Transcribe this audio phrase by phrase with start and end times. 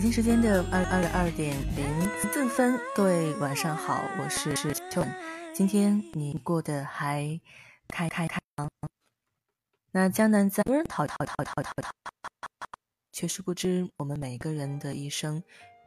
[0.00, 5.04] 北京时间的二二十二点零四分各位晚上好我是是秋
[5.52, 7.38] 今天你过得还
[7.86, 8.66] 开开开吗？
[9.92, 11.90] 那江南在无人逃逃逃逃逃
[13.12, 15.42] 却是不知我们每个人的一生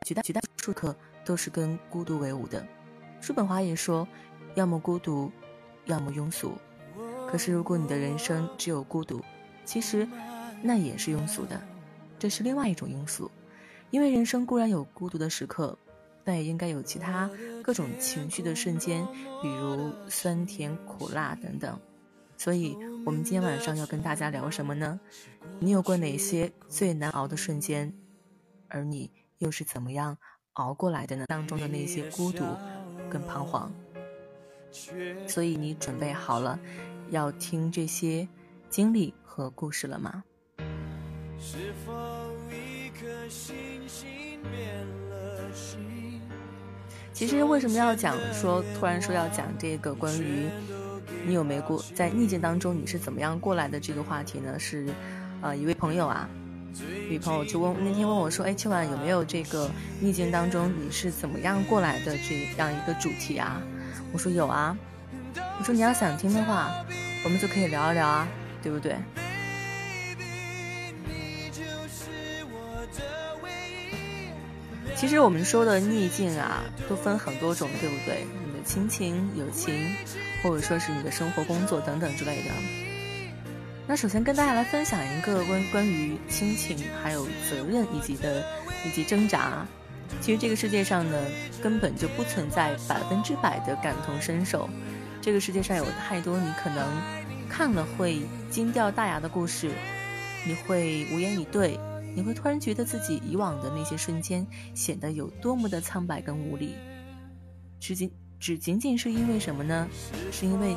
[0.06, 0.96] 绝大绝大多数时刻
[1.26, 2.64] 都是跟孤独为伍的。
[3.20, 4.08] 叔本华也说
[4.54, 5.32] 要么孤独
[5.86, 6.56] 要么庸俗。
[7.28, 9.20] 可是如果你的人生只有孤独
[9.66, 10.08] 其实
[10.62, 11.60] 那也是庸俗的
[12.20, 13.32] 这是另外一种庸俗。
[13.94, 15.78] 因为人生固然有孤独的时刻，
[16.24, 17.30] 但也应该有其他
[17.62, 19.08] 各种情绪的瞬间，
[19.40, 21.80] 比如酸甜苦辣等等。
[22.36, 22.76] 所以，
[23.06, 25.00] 我们今天晚上要跟大家聊什么呢？
[25.60, 27.94] 你有过哪些最难熬的瞬间？
[28.68, 30.18] 而你又是怎么样
[30.54, 31.26] 熬过来的呢？
[31.28, 32.44] 当中的那些孤独
[33.12, 33.72] 跟彷徨。
[35.28, 36.60] 所以，你准备好了
[37.12, 38.28] 要听这些
[38.72, 40.24] 经历和故事了吗？
[41.38, 42.33] 是否？
[47.14, 50.50] 其实为什么要讲说突然说要讲这个关于
[51.26, 54.58] 你有没过在逆境当中你是怎么样过来的这个话题呢？
[54.60, 54.88] 是，
[55.42, 56.28] 呃，一位朋友啊，
[57.08, 59.70] 一位朋友就问那天问我说，哎，秋晚有没有这个
[60.02, 63.62] 逆境当中你是怎么样过来的这样一个主题啊？
[64.12, 64.76] 我说有啊，
[65.60, 66.74] 我说你要想听的话，
[67.24, 68.28] 我们就可以聊一聊啊，
[68.62, 68.98] 对不对？
[75.04, 78.26] 其实我们说的逆境啊，都分很多种，对不对？
[78.48, 79.94] 你的亲情、友情，
[80.42, 82.52] 或者说是你的生活、工作等等之类的。
[83.86, 88.46] 那首先跟大家来分享一个关关于亲情、还有责任以及的
[88.86, 89.66] 以及挣扎。
[90.22, 91.22] 其实这个世界上呢，
[91.62, 94.70] 根本就不存在百分之百的感同身受。
[95.22, 96.88] 这个世界上有太多你可能
[97.50, 99.70] 看了会惊掉大牙的故事，
[100.48, 101.78] 你会无言以对。
[102.16, 106.76] 你会突然觉得自己以往的那些瞬间显得有多么的苍白跟无力，
[107.80, 109.88] 只仅只仅仅是因为什么呢？
[110.32, 110.76] 是因为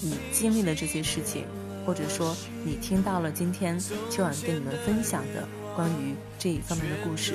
[0.00, 1.44] 你经历了这些事情，
[1.84, 3.78] 或者说你听到了今天
[4.10, 7.34] 秋晚跟你们分享的关于这一方面的故事。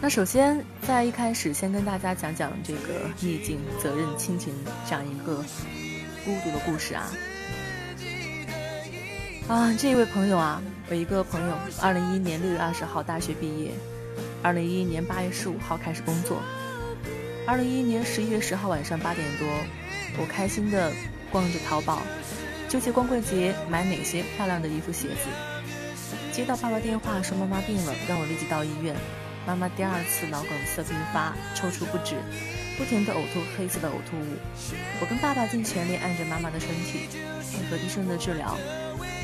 [0.00, 4.52] 那首先在一开始先跟大家讲讲这个逆境、责任、亲情
[4.84, 5.36] 这样一个
[6.24, 7.12] 孤独的故事啊。
[9.48, 13.72] 啊，这位朋友啊，我一个朋友，二零一一年六月二十号大学毕业，
[14.42, 16.40] 二零一一年八月十五号开始工作，
[17.46, 19.46] 二零一一年十一月十号晚上八点多，
[20.18, 20.90] 我开心的
[21.30, 22.02] 逛着淘宝，
[22.68, 25.28] 纠结光棍节买哪些漂亮的衣服鞋子，
[26.32, 28.96] 接到爸爸电话说妈妈病了，让我立即到医院，
[29.46, 32.14] 妈妈第二次脑梗塞并发，抽搐不止，
[32.78, 34.38] 不停的呕吐黑色的呕吐物，
[35.00, 37.08] 我跟爸爸尽全力按着妈妈的身体，
[37.52, 38.56] 配合医生的治疗。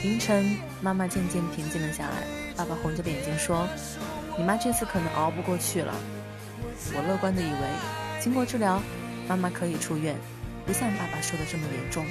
[0.03, 2.23] 凌晨，妈妈渐渐平静了下来。
[2.57, 3.69] 爸爸红着眼睛说
[4.39, 5.93] ：“你妈这次可能熬不过去了。”
[6.95, 8.81] 我乐观的以为，经过治疗，
[9.27, 10.15] 妈妈可以出院，
[10.65, 12.07] 不像爸爸说的这么严重。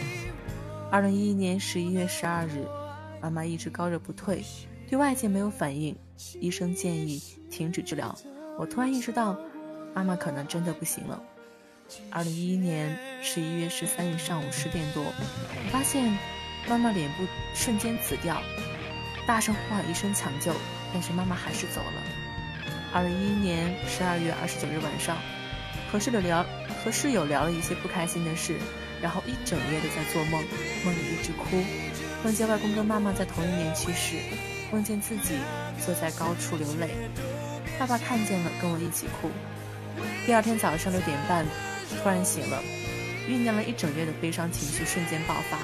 [0.91, 2.65] 二零一一年十一月十二日，
[3.21, 4.43] 妈妈一直高热不退，
[4.89, 5.95] 对外界没有反应，
[6.41, 8.13] 医生建议停止治疗。
[8.59, 9.37] 我突然意识到，
[9.93, 11.23] 妈妈可能真的不行了。
[12.11, 16.36] 二零一一年十一月十三日上午十点多，我发现。
[16.69, 17.25] 妈妈脸部
[17.55, 18.41] 瞬间紫掉，
[19.25, 20.53] 大声呼喊一声抢救，
[20.93, 22.03] 但是妈妈还是走了。
[22.93, 25.17] 二零一一年十二月二十九日晚上，
[25.89, 26.45] 和室友聊
[26.83, 28.57] 和室友聊了一些不开心的事，
[29.01, 30.43] 然后一整夜都在做梦，
[30.83, 31.63] 梦里一直哭，
[32.23, 34.17] 梦见外公跟妈妈在同一年去世，
[34.69, 35.35] 梦见自己
[35.85, 36.89] 坐在高处流泪，
[37.79, 39.31] 爸爸看见了跟我一起哭。
[40.25, 41.45] 第二天早上六点半，
[42.03, 42.61] 突然醒了。
[43.27, 45.57] 酝酿了一整夜的悲伤情绪瞬间爆发，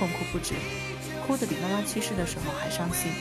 [0.00, 0.54] 痛哭不止，
[1.26, 3.12] 哭得比妈妈去世的时候还伤心。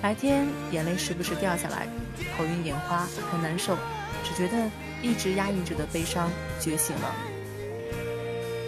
[0.00, 1.88] 白天眼泪时不时掉下来，
[2.36, 3.76] 头晕眼花，很难受，
[4.22, 4.70] 只觉得
[5.02, 7.12] 一直压抑着的悲伤觉醒了。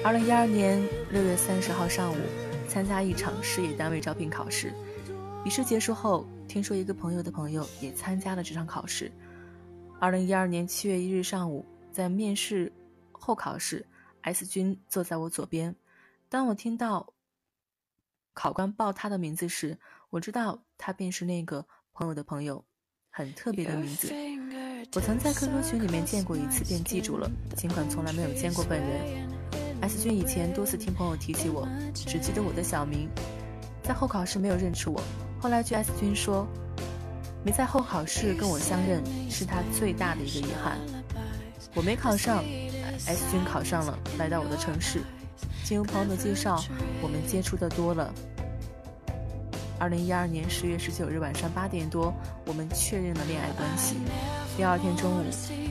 [0.05, 0.83] 二零一二年
[1.13, 2.17] 六月三十号上午，
[2.69, 4.75] 参加一场事业单位招聘考试，
[5.45, 9.09] 笔试结束后，听说一个朋友的朋友也参加了这场考试。
[10.01, 12.73] 二零一二年七月一日上午，在面试
[13.13, 13.87] 后考试。
[14.23, 15.75] S 君坐在我左边。
[16.29, 17.07] 当我听到
[18.41, 19.77] 考官报他的名字时，
[20.09, 22.65] 我知道他便是那个朋友的朋友，
[23.11, 24.11] 很特别的名字。
[24.95, 29.29] 我曾在 QQ 群里面见过一次，便记住了，尽管从来没有见过本人。
[29.83, 33.11] S 君以前多次听朋友提起我，只记得我的小名，
[33.83, 35.03] 在候考室没有认出我。
[35.39, 36.49] 后来据 S 君说，
[37.45, 40.79] 没在候考室跟我相认，是他最大的一个遗憾。
[41.75, 42.43] 我没考上。
[43.07, 45.03] S 君考上了，来到我的城市。
[45.65, 46.63] 经朋友的介绍，
[47.01, 48.13] 我们接触的多了。
[49.79, 52.13] 二零一二年十月十九日晚上八点多，
[52.45, 53.97] 我们确认了恋爱关系。
[54.57, 55.25] 第二天中午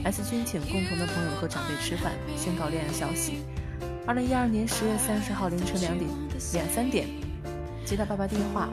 [0.04, 3.44] ，S 君请共同的朋友和长辈吃饭，宣告恋爱消息。
[4.08, 6.10] 二零一二年十月三十号凌晨两点
[6.54, 7.08] 两三点，
[7.86, 8.70] 接到爸爸电话，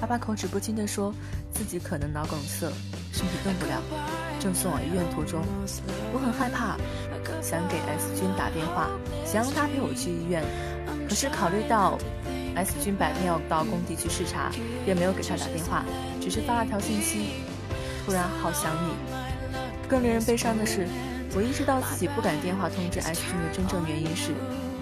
[0.00, 1.14] 爸爸口齿不清地说
[1.52, 2.72] 自己可能脑梗塞，
[3.12, 3.80] 身体动不了，
[4.40, 5.40] 正送往医院途中。
[6.12, 6.76] 我很害怕。
[7.44, 8.88] 想给 S 君打电话，
[9.26, 10.42] 想让他陪我去医院，
[11.06, 11.98] 可是考虑到
[12.56, 14.50] S 君白天要到工地去视察，
[14.86, 15.84] 便没有给他打电话，
[16.22, 17.44] 只是发了条信息
[18.06, 18.94] ：“突然好想你。”
[19.86, 20.88] 更令人悲伤的是，
[21.36, 24.32] 我意识到自己不敢电话通知 S 君的真正原因是，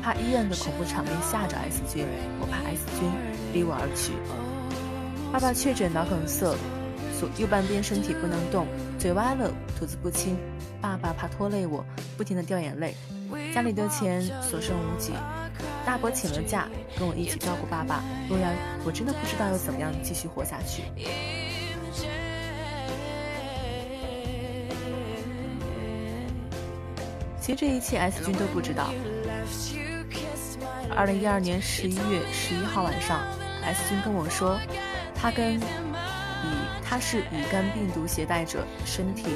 [0.00, 2.06] 怕医院的恐怖场面吓着 S 君，
[2.38, 3.10] 我怕 S 君
[3.52, 4.12] 离我而去。
[5.32, 6.54] 爸爸确诊脑梗塞，
[7.18, 8.68] 左右半边身体不能动，
[9.00, 10.36] 嘴歪了，吐字不清。
[10.82, 11.84] 爸爸怕拖累我，
[12.16, 12.94] 不停的掉眼泪。
[13.54, 15.12] 家里的钱所剩无几，
[15.86, 20.82] 大伯请了假，跟我一起照顾爸爸，不然我真的不知道要怎么样继续活下去。
[27.40, 28.92] 其实这一切 S 君都不知道。
[30.94, 33.20] 二零一二年十一月十一号晚上
[33.62, 34.58] ，S 君跟我说，
[35.14, 35.60] 他跟乙
[36.92, 39.28] 他是乙肝病毒携带者，身体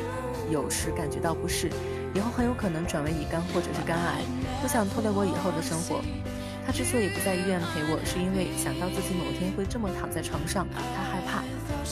[0.50, 1.70] 有时感觉到不适，
[2.14, 4.20] 以后很有可能转为乙肝或者是肝癌，
[4.60, 6.02] 不想拖累我以后的生活。
[6.66, 11.42] 他之所以不在医院陪我，是因为想到自己某天会这么躺在床上，他害怕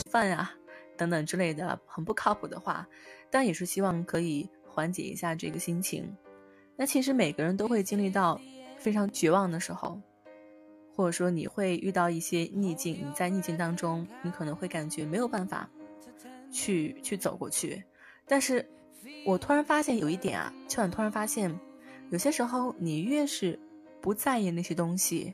[0.07, 0.51] 饭呀
[0.95, 2.87] 等等之类的很不靠谱的话，
[3.31, 4.47] 但也是希望可以。
[4.67, 6.15] 缓解一下这个心情，
[6.75, 8.39] 那其实每个人都会经历到
[8.77, 9.99] 非常绝望的时候，
[10.95, 15.69] 或者说你会遇到一些逆境，你在逆境当中，你可能会感觉没有办法
[16.51, 17.83] 去去走过去。
[18.27, 18.65] 但是，
[19.25, 21.53] 我突然发现有一点啊，秋晚突然发现，
[22.09, 23.59] 有些时候你越是
[24.01, 25.33] 不在意那些东西，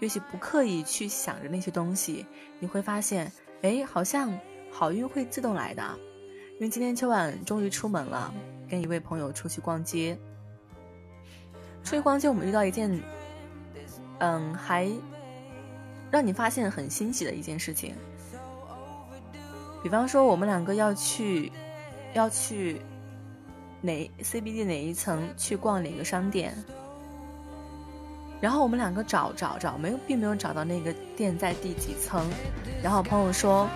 [0.00, 2.26] 越是不刻意去想着那些东西，
[2.58, 4.38] 你会发现，哎，好像
[4.70, 5.98] 好运会自动来的。
[6.54, 8.32] 因为今天秋晚终于出门了。
[8.68, 10.16] 跟一位朋友出去逛街，
[11.82, 12.88] 出去逛街，我们遇到一件，
[14.20, 14.90] 嗯，还
[16.10, 17.94] 让你发现很欣喜的一件事情。
[19.82, 21.50] 比方说，我们两个要去，
[22.12, 22.80] 要去
[23.80, 26.54] 哪 CBD 哪一层去逛哪个商店，
[28.40, 32.26] 然后我们两个找找找，没有，并没有找到那个店在第几层。
[32.82, 33.66] 然后朋友说：“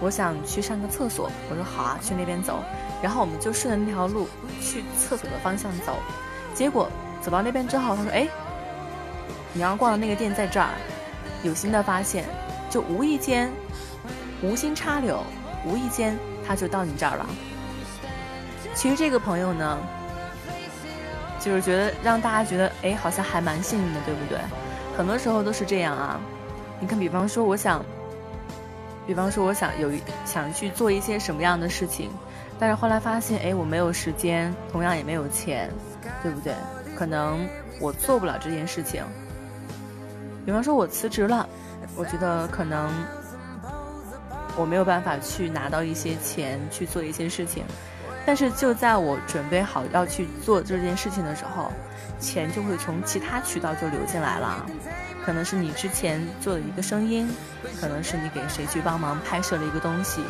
[0.00, 2.62] 我想去上个厕所。”我说：“好啊，去那边走。”
[3.02, 4.28] 然后我们就顺着那条路
[4.60, 5.96] 去厕所的方向走，
[6.54, 6.88] 结果
[7.20, 8.28] 走到那边之后，他说：“哎，
[9.52, 10.68] 你要逛的那个店在这儿。”
[11.44, 12.24] 有新的发现，
[12.68, 13.48] 就无意间，
[14.42, 15.22] 无心插柳，
[15.64, 17.26] 无意间他就到你这儿了。
[18.74, 19.78] 其实这个朋友呢，
[21.38, 24.38] 就是觉得让大家觉得，哎，好像还蛮幸运的，对不对？
[24.96, 26.20] 很多时候都是这样啊。
[26.80, 27.84] 你看，比方说，我想，
[29.06, 29.92] 比方说，我想有
[30.24, 32.10] 想去做一些什么样的事情。
[32.58, 35.70] 但是后来发现，哎，我没有时间，同样也没有钱，
[36.20, 36.52] 对不对？
[36.96, 37.48] 可能
[37.80, 39.04] 我做不了这件事情。
[40.48, 41.46] 比方说，我辞职了，
[41.94, 42.90] 我觉得可能
[44.56, 47.66] 我没有办法去拿到一些钱去做一些事情。
[48.24, 51.70] 但是就在我准备好要去做这件事情的时候，
[52.18, 54.64] 钱就会从其他渠道就流进来了。
[55.22, 57.30] 可能是你之前做的一个声音，
[57.78, 60.22] 可能是你给谁去帮忙拍摄了一个东西。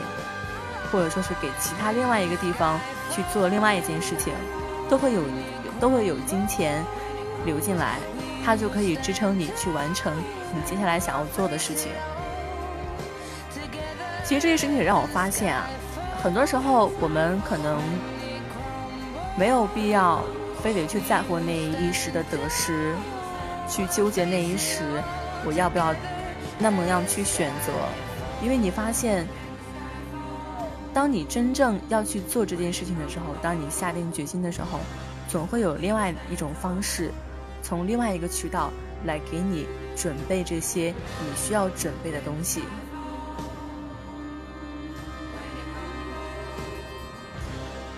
[0.90, 2.76] 或者说是给其他另外一个地方
[3.12, 4.34] 去做另外一件事情，
[4.90, 5.22] 都会有
[5.78, 6.84] 都会有金钱
[7.44, 8.00] 流进来，
[8.44, 10.12] 它就可以支撑你去完成
[10.54, 11.90] 你接下来想要做的事情。
[14.24, 15.66] 其实这些事情也让我发现啊，
[16.22, 17.80] 很多时候我们可能
[19.36, 20.22] 没有必要
[20.62, 22.94] 非得去在乎那一时的得失，
[23.68, 25.02] 去纠结那一时
[25.44, 25.94] 我要不要
[26.58, 27.72] 那么样去选择，
[28.42, 29.26] 因为你发现。
[30.94, 34.80] 当你真正要去做这件事情的时候，当你下定决心的时候，
[35.28, 37.12] 总会有另外一种方式，
[37.62, 38.70] 从另外一个渠道
[39.04, 42.62] 来给你准备这些你需要准备的东西。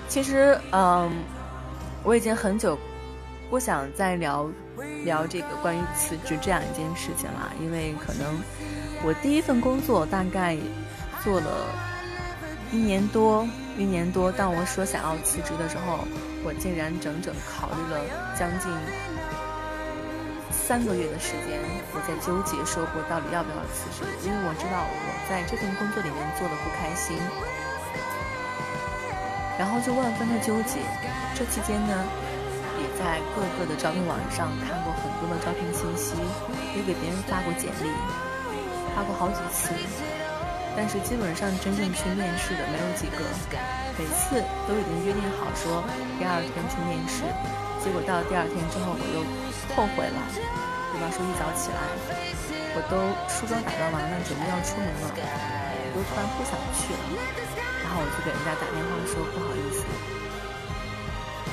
[0.09, 1.11] 其实，嗯，
[2.03, 2.77] 我已经很久
[3.49, 4.51] 不想再聊
[5.05, 8.37] 聊这个关于辞职这样一件事情了，因为可能
[9.05, 10.57] 我第一份工作大概
[11.23, 11.67] 做了。
[12.73, 13.45] 一年多，
[13.77, 14.31] 一年多。
[14.31, 16.05] 当我说想要辞职的时候，
[16.45, 17.99] 我竟然整整考虑了
[18.39, 18.71] 将近
[20.71, 21.59] 三个月的时间。
[21.91, 24.07] 我在纠结，说我到底要不要辞职？
[24.23, 27.19] 因为我知道我在这份工作里面做的不开心，
[29.59, 30.79] 然后就万分的纠结。
[31.35, 32.07] 这期间呢，
[32.79, 36.15] 也在各个的招聘网上看过很多的招聘信息，
[36.79, 37.91] 也给别人发过简历，
[38.95, 39.75] 发过好几次。
[40.79, 43.27] 但是基本上真正去面试的没有几个，
[43.99, 44.39] 每次
[44.71, 45.83] 都已经约定好说
[46.15, 47.27] 第二天去面试，
[47.83, 49.25] 结果到了第二天之后我又
[49.75, 50.21] 后悔了。
[50.93, 51.81] 比方说一早起来，
[52.75, 52.99] 我都
[53.31, 57.03] 梳妆打扮完了，准备要出门了，我又突然不想去了，
[57.81, 59.87] 然后我就给人家打电话说不好意思，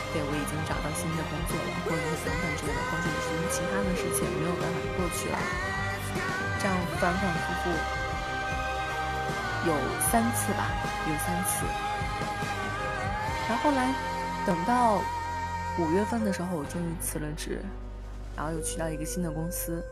[0.09, 5.37] 对我已经找到新的工作了，或者是等等之类的，或者是因为其他的事情没有办法过去了。
[6.57, 7.69] 这样反反复复
[9.69, 9.71] 有
[10.09, 10.73] 三次吧，
[11.05, 11.61] 有三次。
[13.47, 13.93] 然后后来
[14.49, 14.97] 等到
[15.79, 17.61] 五月份的时候，我终于辞了职，
[18.35, 19.83] 然后又去到一个新的公司。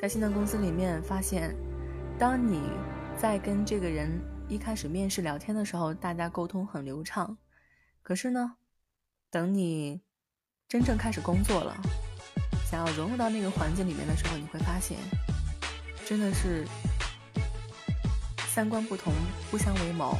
[0.00, 1.56] 在新的公司里面，发现
[2.18, 2.62] 当你
[3.18, 4.10] 在跟这个人
[4.48, 7.36] 一开始面试聊天的时候，大家沟通很流畅。
[8.02, 8.54] 可是呢，
[9.28, 10.00] 等你
[10.68, 11.76] 真正开始工作了，
[12.70, 14.98] 想要融入到那个环境里面的时候，你会发现，
[16.04, 16.64] 真的是
[18.46, 19.12] 三观不同，
[19.50, 20.16] 不相为谋，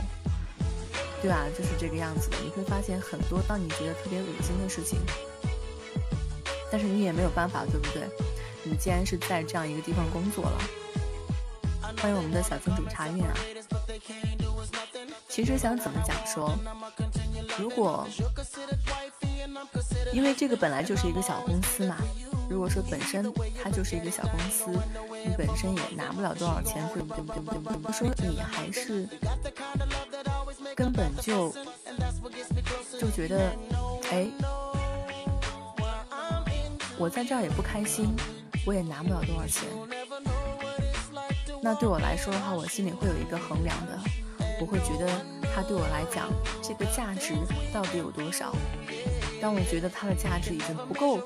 [1.22, 1.46] 对吧？
[1.56, 2.36] 就是这个样子的。
[2.42, 4.98] 你会发现很多让你觉得特别恶心的事情，
[6.70, 8.02] 但是你也没有办法，对不对？
[8.62, 10.58] 你既然是在这样一个地方工作了，
[12.02, 13.34] 欢迎我们的小金主茶韵啊！
[15.28, 16.52] 其实想怎么讲说，
[17.58, 18.06] 如果
[20.12, 21.96] 因为这个本来就是一个小公司嘛，
[22.50, 23.32] 如果说本身
[23.62, 24.66] 它就是一个小公司，
[25.24, 27.24] 你本身也拿不了多少钱，对不对？
[27.24, 27.60] 对不对？
[27.62, 27.92] 对不对？
[27.92, 29.08] 说你还是
[30.76, 31.50] 根本就
[33.00, 33.50] 就觉得，
[34.12, 34.28] 哎，
[36.98, 38.14] 我在这儿也不开心。
[38.66, 39.62] 我也拿不了多少钱，
[41.62, 43.96] 那对我来说的话，我心里会有一个衡量的，
[44.60, 45.06] 我会觉得
[45.54, 46.28] 它对我来讲
[46.60, 47.34] 这个价值
[47.72, 48.52] 到底有多少。
[49.40, 51.20] 当我觉得它的价值已经不够，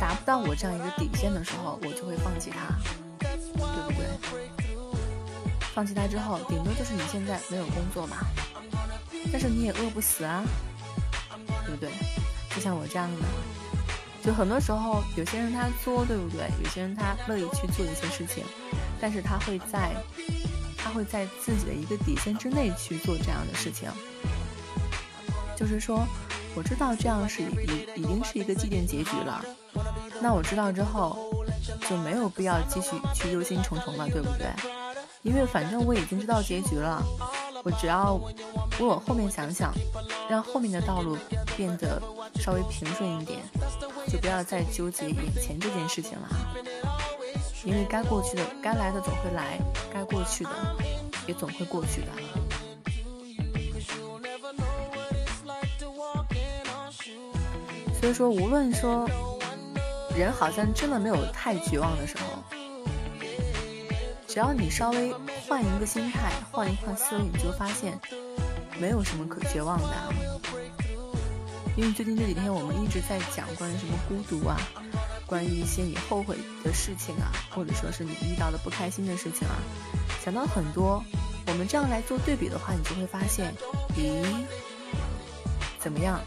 [0.00, 2.72] 达不到我这样一个底线的时候，我就会放弃它，
[3.18, 4.06] 对不对？
[5.74, 8.18] 放弃它之后，顶多就是你现在没有工作嘛，
[9.32, 10.44] 但是你也饿不死啊，
[11.66, 11.90] 对不对？
[12.54, 13.22] 就像我这样的。
[14.20, 16.50] 就很多时候，有些人他作，对不对？
[16.62, 18.44] 有些人他乐意去做一些事情，
[19.00, 19.94] 但是他会在，
[20.76, 23.88] 他会在自己的一个底线之内去做这样的事情。
[25.56, 26.06] 就是说，
[26.54, 29.42] 我知道这样是已已经是一个既定结局了，
[30.20, 31.32] 那我知道之后
[31.88, 34.77] 就没有必要继续去忧心忡忡了，对不对？
[35.28, 37.02] 因为反正我已经知道结局了，
[37.62, 38.14] 我只要
[38.80, 39.74] 为我后面想想，
[40.28, 41.18] 让后面的道路
[41.54, 42.02] 变得
[42.36, 43.40] 稍微平顺一点。
[44.08, 46.28] 就不要再纠结眼前这件事情了，
[47.62, 49.58] 因为该过去的、该来的总会来，
[49.92, 50.50] 该过去的
[51.26, 52.06] 也总会过去的。
[58.00, 59.06] 所以说，无论说
[60.16, 62.57] 人好像真的没有太绝望的时候，
[64.28, 65.12] 只要你稍微
[65.48, 67.98] 换一个心态，换一换思维，你就发现
[68.78, 70.12] 没有什么可绝望的。
[71.74, 74.60] 因为最近这几天我们一直在讲关于什么孤独啊，
[75.26, 79.54] 关于一些你后悔的事情啊，或者说是你遇到的不开心的事情啊，
[80.22, 81.02] 想到很多。
[81.46, 83.54] 我们这样来做对比的话，你就会发现，
[83.96, 84.22] 咦，
[85.80, 86.20] 怎么样？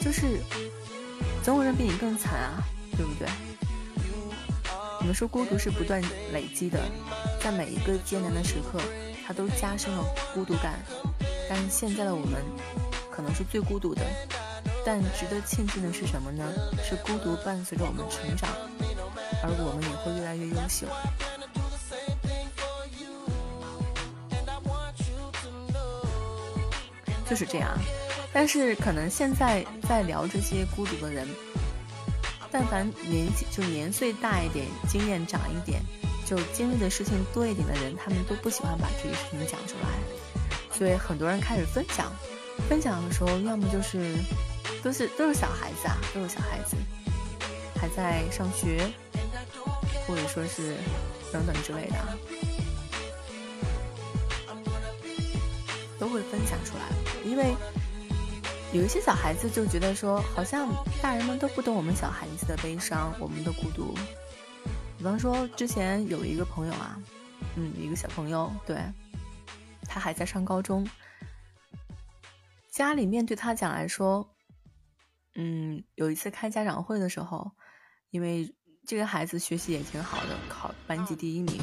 [0.00, 0.40] 就是
[1.42, 2.64] 总有人比你更惨啊，
[2.96, 3.28] 对不对？
[5.04, 6.80] 我们说孤独是不断累积的，
[7.38, 8.80] 在每一个艰难的时刻，
[9.26, 10.80] 它都加深了孤独感。
[11.46, 12.42] 但是现在的我们，
[13.12, 14.00] 可能是最孤独的。
[14.82, 16.42] 但值得庆幸的是什么呢？
[16.82, 18.48] 是孤独伴随着我们成长，
[19.42, 20.86] 而我们也会越来越优秀。
[27.28, 27.78] 就是这样。
[28.32, 31.28] 但是可能现在在聊这些孤独的人，
[32.54, 35.82] 但凡年纪就年岁大一点、经验长一点、
[36.24, 39.88] 就经历的事情多一点的人，他们都不喜欢把这个事情讲出来。
[40.70, 42.12] 所以很多人开始分享，
[42.68, 44.14] 分享的时候，要么就是
[44.84, 46.76] 都是都是小孩子啊，都是小孩子，
[47.74, 48.88] 还在上学，
[50.06, 50.76] 或者说是
[51.32, 52.14] 等等之类的啊，
[55.98, 56.84] 都会分享出来。
[57.28, 57.56] 因为
[58.74, 60.68] 有一些小孩子就觉得说，好像
[61.00, 63.94] 大人们都不懂我们小孩子的悲伤，我们的孤独。
[64.98, 67.00] 比方说，之前有一个朋友啊，
[67.54, 68.76] 嗯，一个小朋友，对。
[69.86, 70.84] 他还在上高中，
[72.68, 74.28] 家里面对他讲来说，
[75.36, 77.48] 嗯，有一次开家长会的时候，
[78.10, 78.52] 因为
[78.84, 81.62] 这个孩子学习也挺好的，考班级第一名。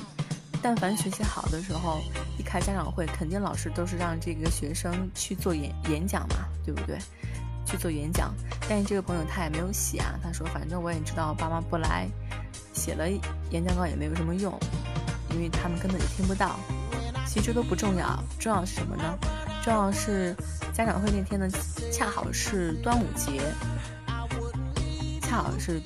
[0.62, 2.02] 但凡学习好的时候，
[2.38, 6.98] 一开家长会，肯定老师都是让这个学生去做演演讲嘛，对不对？
[7.66, 8.34] 去做演讲。
[8.70, 12.08] 但是这个朋友他也没有写啊，他说反正我也知道爸妈不来，
[12.74, 13.10] 写了
[13.50, 14.58] 演讲稿也没有什么用，
[15.32, 16.60] 因为他们根本就听不到。
[17.28, 19.18] 其实这都不重要，重要是什么呢？
[19.64, 20.36] 重要是
[20.74, 21.48] 家长会那天呢，
[21.92, 23.42] 恰好是端午节，
[25.22, 25.82] 恰好是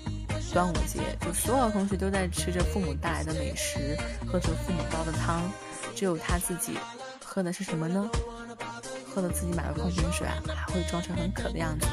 [0.56, 5.42] 端午节，就所有同学都在吃着父母带来的美食，喝着父母煲的汤，
[5.94, 6.78] 只有他自己
[7.22, 8.10] 喝的是什么呢？
[9.14, 11.86] 喝了自己买的矿泉水，还会装成很渴的样子。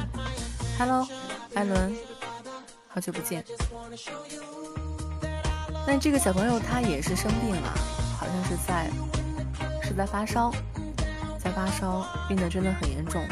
[0.79, 1.05] Hello，
[1.53, 1.93] 艾伦，
[2.87, 3.43] 好久不见。
[5.85, 7.73] 那这个小朋友他也是生病了，
[8.17, 8.89] 好像是在
[9.81, 10.49] 是在发烧，
[11.37, 13.27] 在发烧，病得真的很严重。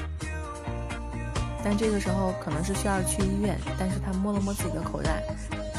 [1.63, 5.23] 但这个时候可能是需要去医院，但是他摸了摸自己的口袋，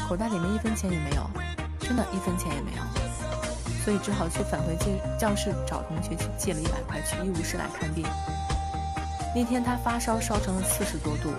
[0.07, 1.29] 口袋里面一分钱也没有，
[1.79, 2.83] 真的一分钱也没有，
[3.83, 4.85] 所以只好去返回教
[5.19, 8.05] 教室找同学去借了一百块去医务室来看病。
[9.35, 11.33] 那天他发烧烧成了四十多度，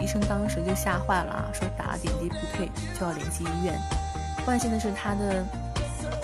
[0.00, 2.68] 医生当时就吓坏了，说打了点滴不退
[2.98, 3.78] 就要联系医院。
[4.46, 5.44] 万幸的是他的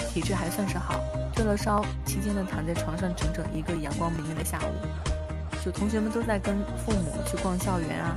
[0.08, 1.00] 体质还算是好，
[1.34, 5.11] 退了烧期间呢躺在床上整整一个阳光明媚的下午。
[5.64, 8.16] 就同学们都在跟父母去逛校园啊，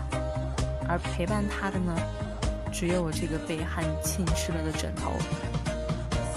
[0.90, 1.96] 而陪伴他的呢，
[2.74, 5.12] 只有我这个被汗浸湿了的枕头。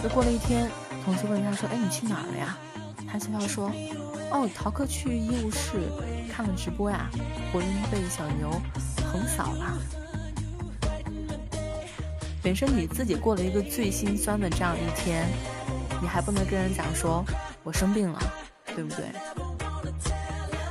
[0.04, 0.70] 又过了一天，
[1.04, 2.58] 同学问他说：“哎，你去哪儿了呀？”
[3.10, 3.72] 他笑笑说
[4.30, 5.80] ：“哦，逃课去医务室
[6.30, 7.08] 看了直播呀，
[7.50, 8.50] 活人被小牛
[9.10, 9.78] 横扫了。”
[12.42, 15.26] 本身你自己过了一个最心酸的这样一天，
[16.02, 17.24] 你还不能跟人讲说
[17.64, 18.20] “我生病了”，
[18.76, 19.06] 对不对？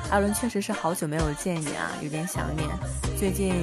[0.09, 2.67] 艾伦确实是好久没有见你啊，有点想念。
[3.17, 3.53] 最近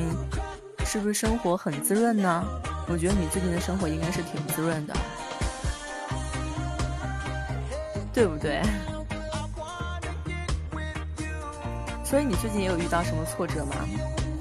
[0.84, 2.44] 是不是生活很滋润呢？
[2.86, 4.94] 我觉得你最近的生活应该是挺滋润的，
[8.12, 8.62] 对不对？
[12.04, 13.74] 所以你最近也有遇到什么挫折吗？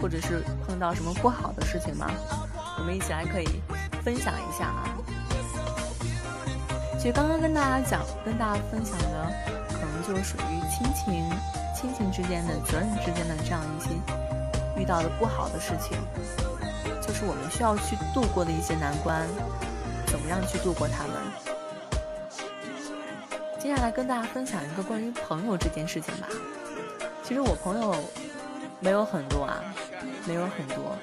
[0.01, 2.11] 或者是碰到什么不好的事情吗？
[2.77, 3.47] 我们一起来可以
[4.03, 4.89] 分享一下啊。
[6.99, 9.31] 其实刚刚跟大家讲、跟大家分享的，
[9.69, 11.62] 可能就属于亲情。
[11.84, 13.89] 亲情之间的、责任之间的这样一些
[14.80, 15.98] 遇到的不好的事情，
[17.06, 19.28] 就是我们需要去度过的一些难关，
[20.08, 21.13] 怎么样去度过他们？
[23.60, 26.28] 接下来跟大家分享一个关于朋友这件事情吧。
[27.22, 27.93] 其实我朋友
[28.80, 29.62] 没有很多啊，
[30.26, 30.96] 没有很多，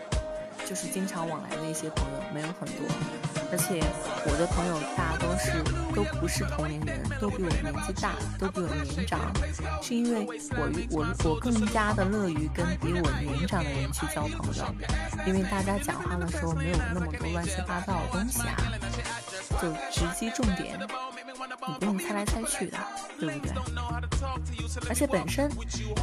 [0.64, 3.39] 就是经常往来的一些朋友没有很多。
[3.52, 3.82] 而且
[4.24, 5.50] 我的朋友大多是
[5.94, 9.20] 都不是同龄人，都比我年纪大，都比我年长，
[9.82, 14.64] 是因为我我我更加的乐于跟比我年长的人去交朋友，
[15.26, 18.56] 因为大家讲话的时候没有那么多乱七八糟的东西啊，
[19.60, 20.78] 就直击重点，
[21.68, 22.78] 你不用猜来猜去的，
[23.18, 23.52] 对不对？
[24.88, 25.50] 而且本身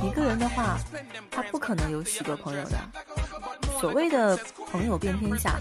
[0.04, 0.78] 一个人的话，
[1.30, 2.78] 他不可能有许多朋友的。
[3.80, 4.38] 所谓的
[4.72, 5.60] 朋友遍天下，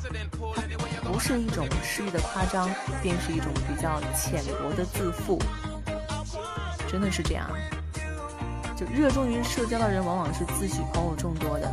[0.55, 2.71] 它不是一种诗意的夸张，
[3.03, 5.39] 便是一种比较浅薄的自负。
[6.89, 7.51] 真的是这样，
[8.77, 11.71] 就热衷于社交的人，往往是自诩朋友众多的，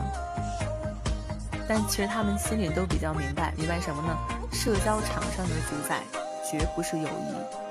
[1.68, 4.18] 但其实他们心里都比较明白，明白什么呢？
[4.52, 6.02] 社交场上的主宰
[6.50, 7.63] 绝不是友谊，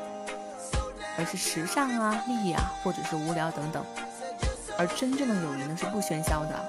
[1.18, 3.84] 而是时尚啊、利益啊，或者是无聊等等。
[4.78, 6.64] 而真正的友谊呢，是不喧嚣的。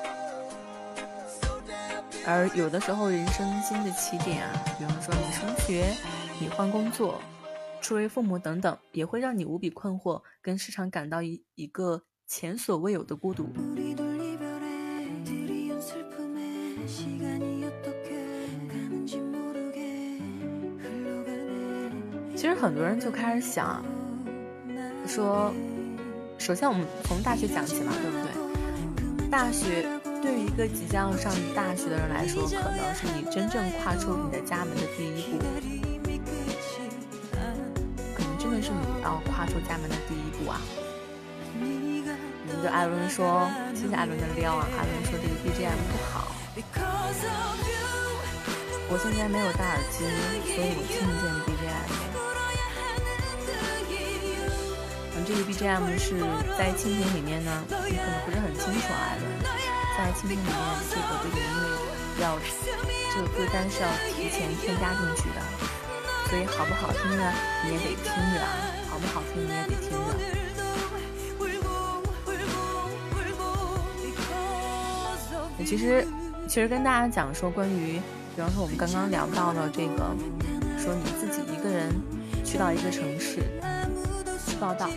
[2.26, 5.94] 而有的时候，人生新的起点啊，比方说你升学、
[6.40, 7.22] 你换工作、
[7.82, 13.50] 出为父母等等，也会让你无比困惑，跟时常感到一一个前所未有的孤独。
[22.36, 23.84] 其实很多人就开始想，
[25.08, 25.54] 说，
[26.38, 29.30] 首先我们从大学讲起嘛，对不对？
[29.30, 29.86] 大学。
[30.24, 35.44] 对于一个即将要上大学的人来说，可能是你真正跨出你的家门的第一步，
[38.16, 40.62] 可能真的是你要跨出家门的第一步啊！
[41.60, 42.02] 一
[42.64, 46.32] 个艾伦说：“谢谢艾伦的撩啊！”艾伦说：“这个 BGM 不好。”
[48.88, 50.08] 我现在没有戴耳机，
[50.56, 51.28] 所以我听不见
[55.26, 56.20] 这个 BGM 是
[56.58, 59.24] 在蜻蜓里面呢，你可能不是很清楚，艾伦。
[59.98, 60.48] 在蜻蜓里面，
[60.90, 62.38] 这个背景音乐要
[63.14, 65.40] 这个歌单是要提前添加进去的，
[66.30, 67.24] 所以好不好听呢？
[67.64, 68.42] 你也得听着，
[68.90, 69.96] 好不好听你也得听着。
[75.66, 76.06] 其实，
[76.48, 78.02] 其实跟大家讲说，关于，
[78.36, 80.14] 比方说我们刚刚聊到了这个，
[80.78, 81.90] 说你自己一个人
[82.44, 83.44] 去到一个城市
[84.46, 84.90] 去报道。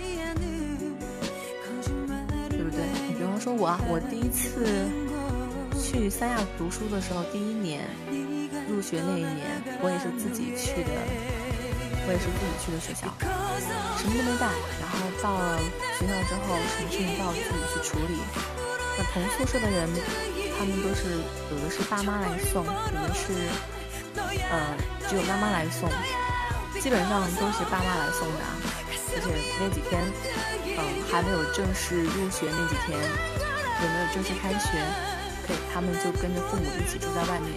[3.47, 4.91] 说我啊，我第一次
[5.79, 7.87] 去三亚读书的时候，第一年
[8.67, 10.91] 入学那一年，我也是自己去的，
[12.03, 13.07] 我也是自己去的学校，
[14.03, 14.51] 什么都没带。
[14.83, 15.63] 然后到了
[15.95, 18.19] 学校之后，什么事情都要自己去处理。
[18.99, 19.87] 那同宿舍的人，
[20.59, 21.15] 他们都是
[21.55, 23.31] 有的是爸妈来送，有的是
[24.51, 24.75] 呃
[25.07, 25.87] 只有妈妈来送，
[26.83, 28.43] 基本上都是爸妈来送的。
[28.91, 29.31] 而且
[29.63, 30.03] 那几天，
[30.79, 34.69] 嗯，还没有正式入学那几天，也没有正式开学，
[35.47, 37.53] 可以他们就跟着父母一起住在外面，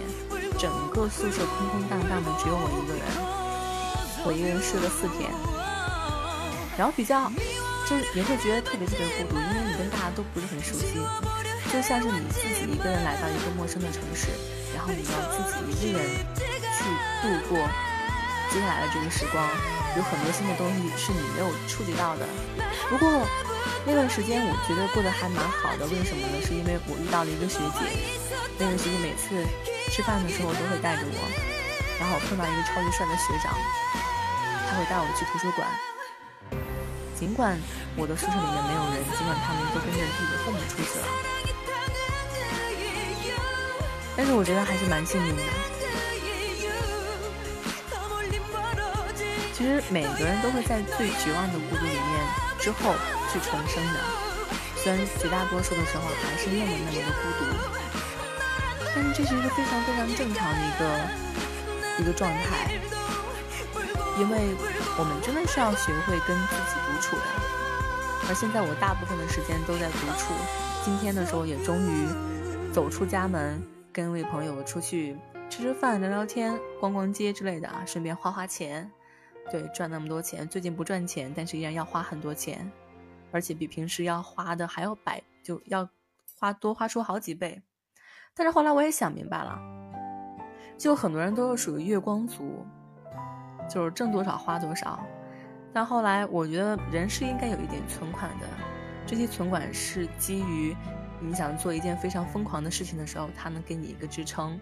[0.58, 3.02] 整个宿舍空空荡荡的，只有我一个人，
[4.24, 5.30] 我一个人睡了四天，
[6.78, 7.30] 然后比较
[7.88, 10.96] 就是也会觉得特别特别孤独，因为你跟大家都不是很熟悉，
[11.72, 14.28] 就像是你自己一个人来到一个陌生的城市，
[14.74, 16.08] 然后你要自己一个人
[16.72, 16.84] 去
[17.20, 17.58] 度过
[18.50, 19.46] 接下来的这个时光，
[19.96, 22.26] 有很多新的东西是你没有触及到的。
[22.90, 23.24] 不过
[23.86, 26.42] 那段时间我觉得过得还蛮好的，为什么呢？
[26.42, 27.86] 是因为我遇到了一个学姐，
[28.58, 29.46] 那个学姐每次
[29.90, 31.18] 吃饭的时候都会带着我，
[31.98, 33.54] 然后碰到一个超级帅的学长，
[34.66, 35.66] 他会带我去图书馆。
[37.14, 37.56] 尽管
[37.94, 41.06] 我的宿舍里面没有人，尽管他们都跟着自己的父母出去了，
[44.16, 45.42] 但是我觉得还是蛮幸运的。
[49.60, 52.00] 其实每个人都会在最绝望的孤独里面
[52.58, 52.94] 之后
[53.30, 54.00] 去重生的，
[54.74, 57.44] 虽然绝大多数的时候还是那么那么的孤独，
[58.94, 62.72] 但是这是一个非常非常正常的一个一个状态，
[64.18, 64.56] 因为
[64.96, 67.22] 我们真的是要学会跟自己独处的。
[68.30, 70.32] 而现在我大部分的时间都在独处，
[70.82, 72.08] 今天的时候也终于
[72.72, 75.18] 走出家门，跟一位朋友出去
[75.50, 78.90] 吃吃饭、聊聊天、逛逛街之类的啊，顺便花花钱。
[79.48, 82.70] 对，赚那么多钱，最近不赚钱，但是依然要花很多钱，
[83.30, 85.88] 而且比平时要花的还要百，就要
[86.38, 87.62] 花多花出好几倍。
[88.34, 89.58] 但是后来我也想明白了，
[90.78, 92.64] 就很多人都是属于月光族，
[93.68, 95.00] 就是挣多少花多少。
[95.72, 98.46] 但后来我觉得人是应该有一点存款的，
[99.06, 100.76] 这些存款是基于
[101.20, 104.58] 你想做一件非常疯狂的事情的时候，它能给你一个支撑。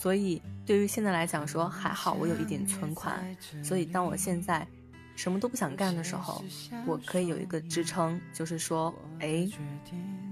[0.00, 3.22] 所以，对于现在来讲，说还好我有一点存款，
[3.62, 4.66] 所以当我现在
[5.14, 6.42] 什么都不想干的时候，
[6.86, 9.46] 我可以有一个支撑，就是说，哎，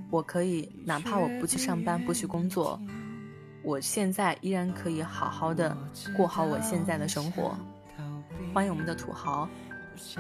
[0.09, 2.81] 我可以哪怕我不去上班，不去工作，
[3.63, 5.77] 我现在依然可以好好的
[6.17, 7.55] 过好我现在的生活。
[8.55, 9.47] 欢迎我们的土豪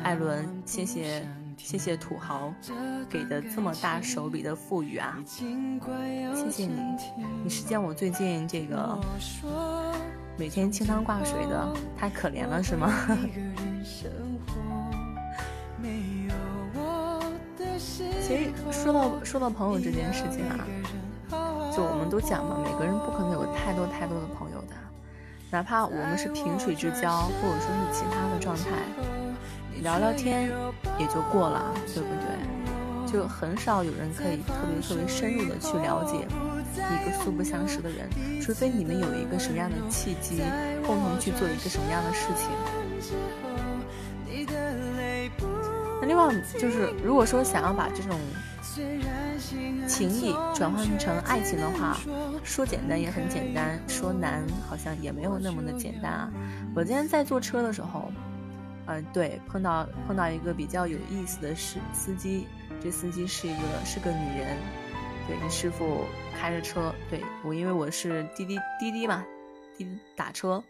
[0.02, 1.26] 艾伦，谢谢
[1.58, 2.54] 谢谢土豪
[3.10, 5.18] 给的这么大手笔的富裕啊！
[5.26, 6.80] 谢谢你，
[7.44, 8.98] 你是见我最近这个
[10.38, 12.90] 每天清汤挂水的，太可怜了是吗？
[18.20, 20.64] 其实说到说到朋友这件事情啊，
[21.74, 24.74] 就我们都讲嘛，每个人不可能有太多太多的朋友的，
[25.50, 28.64] 哪怕我们是萍水之交，或者说是其他的状态，
[29.82, 30.50] 聊聊天
[30.98, 33.10] 也就过了，对不对？
[33.10, 36.26] 就很少有人可以特别特别深入的去了解
[36.76, 38.06] 一个素不相识的人，
[38.42, 40.42] 除非你们有一个什么样的契机，
[40.86, 42.50] 共同去做一个什么样的事情。
[46.00, 48.20] 那另外就是，如果说想要把这种
[49.88, 51.96] 情谊转换成爱情的话，
[52.44, 56.30] 说简单也很简单，说难好像也没有那么的简单啊。
[56.74, 58.12] 我今天在坐车的时候，
[58.88, 62.46] 嗯、对，碰到碰到一个比较有意思的司司机，
[62.82, 64.56] 这司机是一个是个女人，
[65.26, 66.04] 对，这师傅
[66.38, 69.22] 开着车，对我因为我是滴滴滴滴嘛，
[69.76, 70.62] 滴滴打车，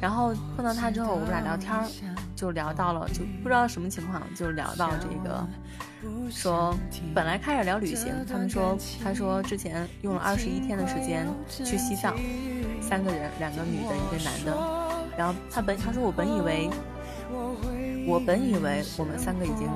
[0.00, 1.88] 然后碰到他之后，我们俩聊天儿，
[2.36, 5.46] 就聊到了，就不知道什么情况，就聊到这个，
[6.30, 6.76] 说
[7.14, 12.14] 本来开始聊旅行，他们说，他说之前用了二十一天的时间去西藏，
[12.82, 14.54] 三个人，两个女的，一个男的，
[15.16, 16.68] 然后他本他说我本以为，
[18.06, 19.68] 我本以为我们三个已经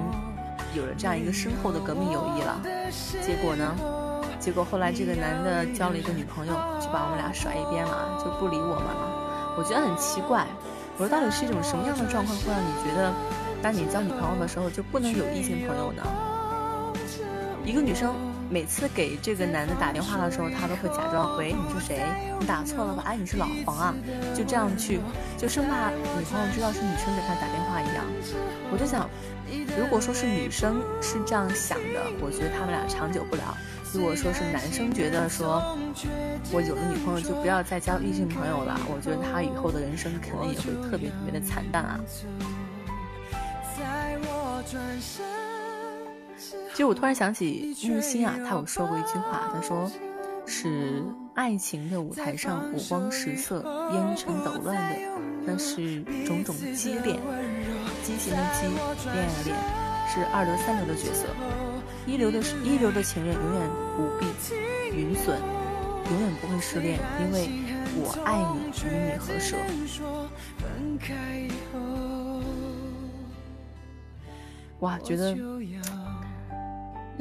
[0.75, 2.61] 有了这样一个深厚的革命友谊了，
[3.21, 3.75] 结果呢？
[4.41, 9.55] 结果后来这个男的交了一个女朋友，就把我们俩甩一边了，就不理我们了。
[9.57, 10.47] 我觉得很奇怪，
[10.97, 13.13] 我说到底是一种什么样的状况会让你觉得，
[13.63, 16.03] 当你交女朋友的时候就不能有异性朋友呢？
[17.65, 18.13] 一个女生
[18.53, 22.05] 每次给这个男的打电话的时候，他都会假装喂，你是谁？
[22.39, 23.03] 你打错了吧？
[23.07, 23.95] 哎，你是老黄啊？
[24.37, 25.01] 就这样去，
[25.39, 25.97] 就生怕女
[26.31, 28.05] 朋友知道是女生给他打电话一样。
[28.71, 29.09] 我就想，
[29.79, 33.57] 如果说是女生是这样想的，我觉得他们俩长久不了。
[33.95, 35.79] 如果说是男生觉得说，
[36.53, 41.99] 我有了女朋友就不要再交异性朋友了，我觉得他以后的人生肯定也会特别特别的惨淡啊。
[43.79, 45.25] 在我转身
[46.71, 49.91] 其实我突然想起木心啊，他有说过一句话，他说
[50.47, 54.99] ：“是爱情的舞台上五光十色、烟尘抖乱的，
[55.45, 57.21] 那是种种畸恋，
[58.03, 58.67] 畸形的畸，
[59.13, 59.57] 恋爱的恋，
[60.09, 61.27] 是二流三流的角色。
[62.07, 64.27] 一流的是一流的情人永远不必
[64.97, 65.39] 云损，
[66.11, 67.49] 永远不会失恋，因为
[67.95, 69.57] 我爱你，与你何舍。”
[74.81, 75.37] 哇，觉得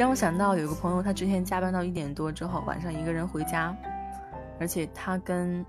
[0.01, 3.71] 让我想到有个朋友，他之前加班到一点多之后，晚上一个人回家，
[4.59, 5.63] 而且他跟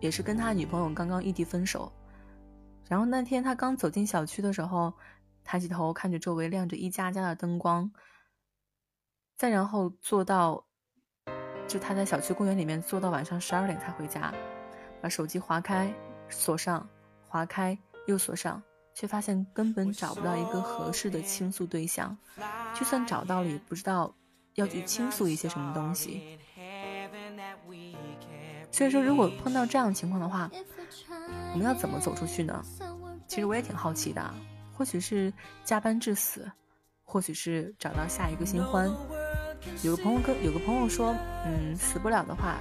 [0.00, 1.92] 也是跟他女朋友刚刚异地分手。
[2.88, 4.90] 然后那天他刚走进小区的时候，
[5.44, 7.92] 抬起头看着周围亮着一家家的灯光，
[9.36, 10.64] 再然后坐到，
[11.68, 14.32] 就他在小区公园里面坐到晚上十二点才回家，
[15.02, 15.92] 把手机划开
[16.30, 16.88] 锁上，
[17.28, 18.62] 划开又锁上，
[18.96, 22.16] 却发现根本找不到一个合适的倾诉对象，
[22.72, 24.14] 就算找到了，也不知道
[24.54, 26.38] 要去倾诉一些什么东西。
[28.72, 30.50] 所以说，如果碰到这样情况的话，
[31.52, 32.64] 我们要怎么走出去呢？
[33.28, 34.34] 其实我也挺好奇的，
[34.72, 35.30] 或许是
[35.62, 36.50] 加班致死，
[37.04, 38.90] 或许是找到下一个新欢。
[39.82, 42.56] 有个朋友跟有个朋友说，嗯，死不了的话，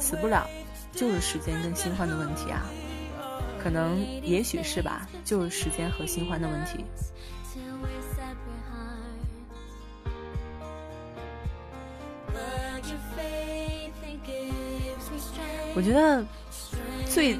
[0.00, 0.48] 死不了，
[0.92, 2.62] 就是时间跟新欢的问题啊。
[3.62, 6.84] 可能也许是吧，就是时间和新欢的问题。
[15.74, 16.24] 我觉得
[17.08, 17.38] 最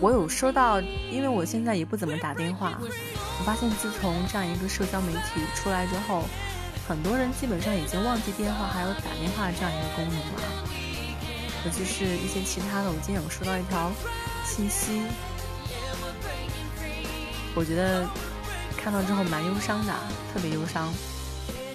[0.00, 2.78] 我有收到，因为我现在也不怎么打电话。
[2.82, 6.24] 我发现自从这样一个社交媒体出来之后，
[6.86, 10.42] 很多人基本上已经忘记电话还有打电话这样一个功能了。
[11.64, 13.90] 尤其是一些其他的，我今天有收到一条
[14.44, 15.00] 信息，
[17.54, 18.08] 我觉得
[18.76, 19.92] 看到之后蛮忧伤的，
[20.32, 20.92] 特别忧伤。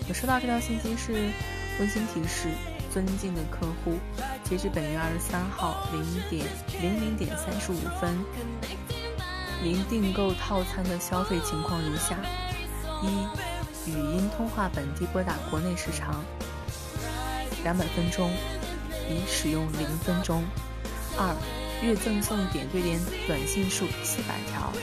[0.07, 1.31] 我收到这条信息是
[1.79, 2.49] 温馨提示。
[2.89, 3.99] 尊敬的客户，
[4.43, 6.47] 截至本月二十三号零点
[6.81, 8.17] 零零点三十五分，
[9.61, 12.17] 您订购套餐的消费情况如下：
[13.03, 16.23] 一、语音通话本地拨打国内时长
[17.63, 18.31] 两百分钟，
[19.07, 20.41] 已使用零分钟；
[21.19, 21.35] 二、
[21.83, 24.73] 月赠送点对点短信数四百条，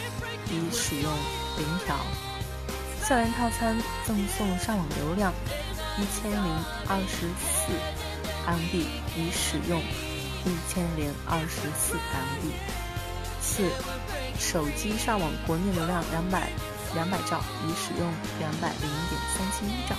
[0.51, 1.13] 已使用
[1.59, 1.95] 零条；
[3.07, 5.33] 校园套餐赠送上网流量。
[5.97, 6.53] 一千零
[6.89, 7.71] 二十四
[8.51, 8.75] MB
[9.15, 12.51] 已使用一千零二十四 MB。
[13.41, 13.71] 四、
[14.41, 16.49] 手机上网国内流量两百
[16.95, 19.95] 两百兆已使用两百零一点三七兆。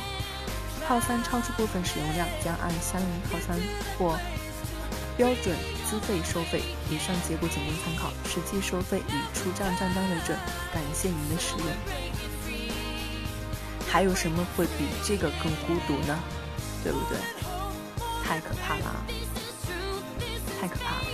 [0.85, 3.57] 套餐超出部分使用量将按相应套餐
[3.97, 4.19] 或
[5.15, 5.55] 标准
[5.89, 6.61] 资费收费。
[6.89, 10.37] 以上结果仅供参考，实际收费以出账账单为准。
[10.73, 11.65] 感谢您的使用。
[13.87, 16.19] 还有什么会比这个更孤独呢？
[16.83, 17.17] 对不对？
[18.23, 19.05] 太可怕了，
[20.59, 21.04] 太可怕了。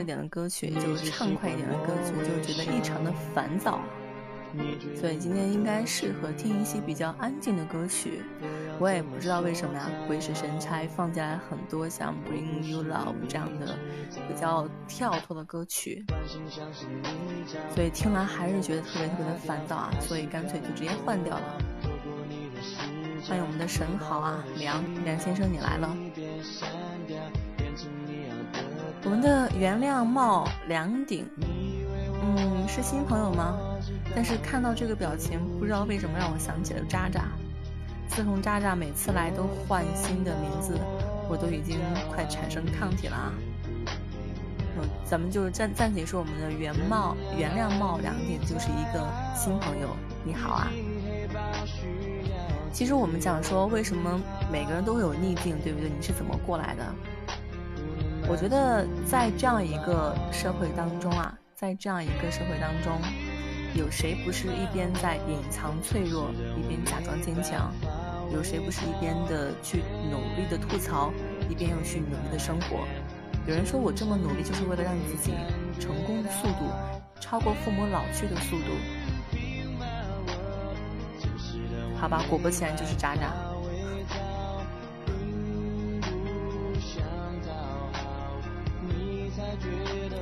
[0.00, 3.80] 一点的歌曲，就是畅快一点的歌曲，就觉得异常的烦躁。
[4.98, 8.22] 所以今天应该适合听一些比较安静的歌曲。
[8.80, 13.76] 我也不知道为什么呀，鬼使神差放进来很多像《Bring You Love》这样的
[14.26, 16.04] 比较跳脱的歌曲，
[17.74, 21.58] 所以听完还是觉得特别特别的烦躁啊，所以干脆就直接换掉了。
[23.28, 25.94] 欢迎我们的神豪啊，梁梁先生你来了。
[29.04, 31.24] 我们的原谅帽梁顶，
[32.20, 33.56] 嗯，是新朋友吗？
[34.14, 37.24] 但是看到这个表情，不知道为什么让我想起了渣渣。
[38.08, 40.78] 自从渣渣每次来都换新的名字，
[41.28, 41.78] 我都已经
[42.12, 43.32] 快产生抗体了啊！
[45.04, 49.88] 咱们就暂暂且说我们的原貌原谅帽两点就是一个新朋友，
[50.24, 50.68] 你好啊！
[52.72, 54.20] 其实我们讲说为什么
[54.52, 55.88] 每个人都会有逆境，对不对？
[55.88, 56.84] 你是怎么过来的？
[58.26, 62.98] 我觉得在这样一个社会当中啊，在这样一个社会当中，
[63.74, 67.72] 有谁不是一边在隐藏脆弱，一边假装坚强？
[68.32, 71.10] 有谁不是一边的去努力的吐槽，
[71.48, 72.86] 一边又去努力的生活？
[73.46, 75.32] 有人说我这么努力就是为了让自己
[75.80, 76.70] 成功的速度
[77.20, 78.72] 超过父母老去的速度。
[81.98, 83.32] 好吧，果不其然就是渣渣。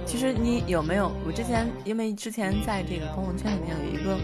[0.07, 1.13] 其实你有没有？
[1.27, 4.17] 我之前因为之前在这个朋友圈里面有一个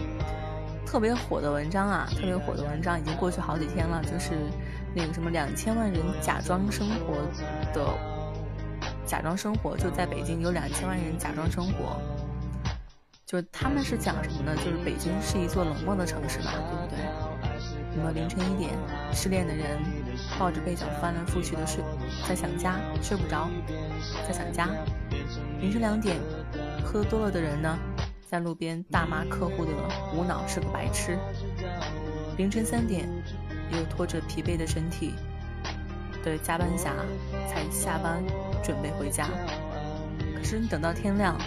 [0.85, 4.31] 特别火的文章啊，特别火的文章已经过去好几天了，就是
[4.95, 7.15] 那个什么两千万人假装生活
[7.73, 7.93] 的
[9.05, 11.99] 假装生活，就在北京有两千万人假装生活，
[13.25, 14.55] 就他们是讲什么呢？
[14.55, 16.99] 就是北京是一座冷漠的城市嘛，对不对？
[17.95, 18.71] 那么凌晨一点，
[19.13, 19.79] 失恋的人
[20.39, 21.83] 抱着被角翻来覆去的睡，
[22.27, 23.49] 在想家，睡不着，
[24.27, 24.69] 在想家。
[25.59, 26.17] 凌晨两点，
[26.83, 27.77] 喝多了的人呢，
[28.27, 29.71] 在路边大骂客户的
[30.13, 31.17] 无脑是个白痴。
[32.37, 33.07] 凌晨三点，
[33.71, 35.13] 又拖着疲惫的身体
[36.23, 36.93] 的加班侠
[37.47, 38.23] 才下班
[38.63, 39.27] 准备回家。
[40.35, 41.37] 可是你等到天亮，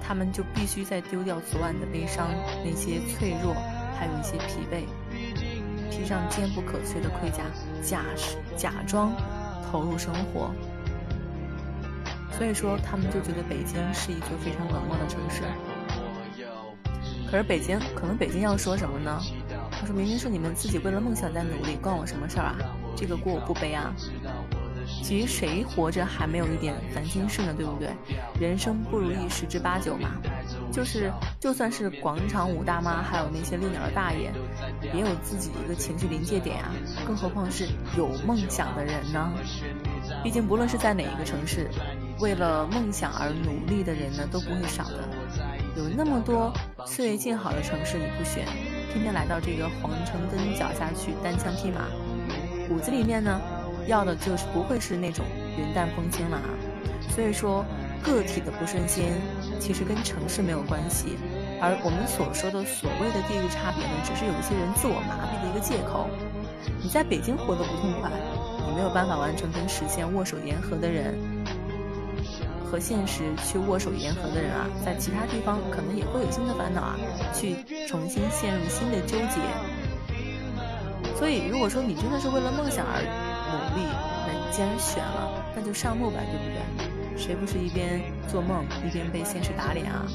[0.00, 2.28] 他们就必须再丢掉昨晚的悲伤，
[2.64, 3.54] 那些脆弱，
[3.98, 4.86] 还有一些疲惫。
[5.90, 7.42] 披上坚不可摧的盔甲，
[7.82, 8.04] 假
[8.56, 9.12] 假装
[9.70, 10.50] 投入生活。
[12.30, 15.42] 所以说，他们就觉得北京是一座非常冷漠的城市。
[17.30, 19.20] 可是北京，可能北京要说什么呢？
[19.70, 22.56] 他说明明是你们自己为了梦想在努力，关我什么事儿啊？
[22.96, 23.92] 这个锅我不背啊。
[25.02, 27.52] 其实谁活着还没有一点烦心事呢？
[27.54, 27.90] 对不对？
[28.40, 30.10] 人生不如意十之八九嘛。
[30.70, 31.10] 就是，
[31.40, 34.30] 就算是广场舞大妈，还有那些遛鸟的大爷，
[34.94, 36.70] 也有自己的一个情绪临界点啊。
[37.06, 37.66] 更何况是
[37.96, 39.32] 有梦想的人呢？
[40.22, 41.68] 毕竟不论是在哪一个城市，
[42.20, 45.08] 为了梦想而努力的人呢，都不会少的。
[45.76, 46.52] 有那么多
[46.86, 48.46] 岁月静好的城市你不选，
[48.92, 51.86] 偏偏来到这个皇城根脚下去单枪匹马，
[52.68, 53.40] 骨子里面呢，
[53.86, 55.24] 要的就是不会是那种
[55.56, 56.48] 云淡风轻了啊。
[57.08, 57.64] 所以说。
[58.00, 59.06] 个体的不顺心，
[59.58, 61.18] 其实跟城市没有关系，
[61.60, 66.08] 而我们所说的所谓的地域差别呢，只是有一些人自我麻痹的一个借口。
[66.82, 68.10] 你在北京活得不痛快，
[68.66, 71.14] 你没有办法完成跟实现握手言和的人，
[72.64, 76.96] 和现实去握手言和的人啊，在其他地方可能也会有新的烦恼啊，
[77.34, 77.56] 去
[77.86, 79.40] 重新陷入新的纠结。
[81.16, 83.82] 所以，如果说你真的是为了梦想而努力，
[84.26, 86.97] 那你既然选了，那就上路吧，对不对？
[87.18, 90.06] 谁不是一边做梦一边被现实打脸啊？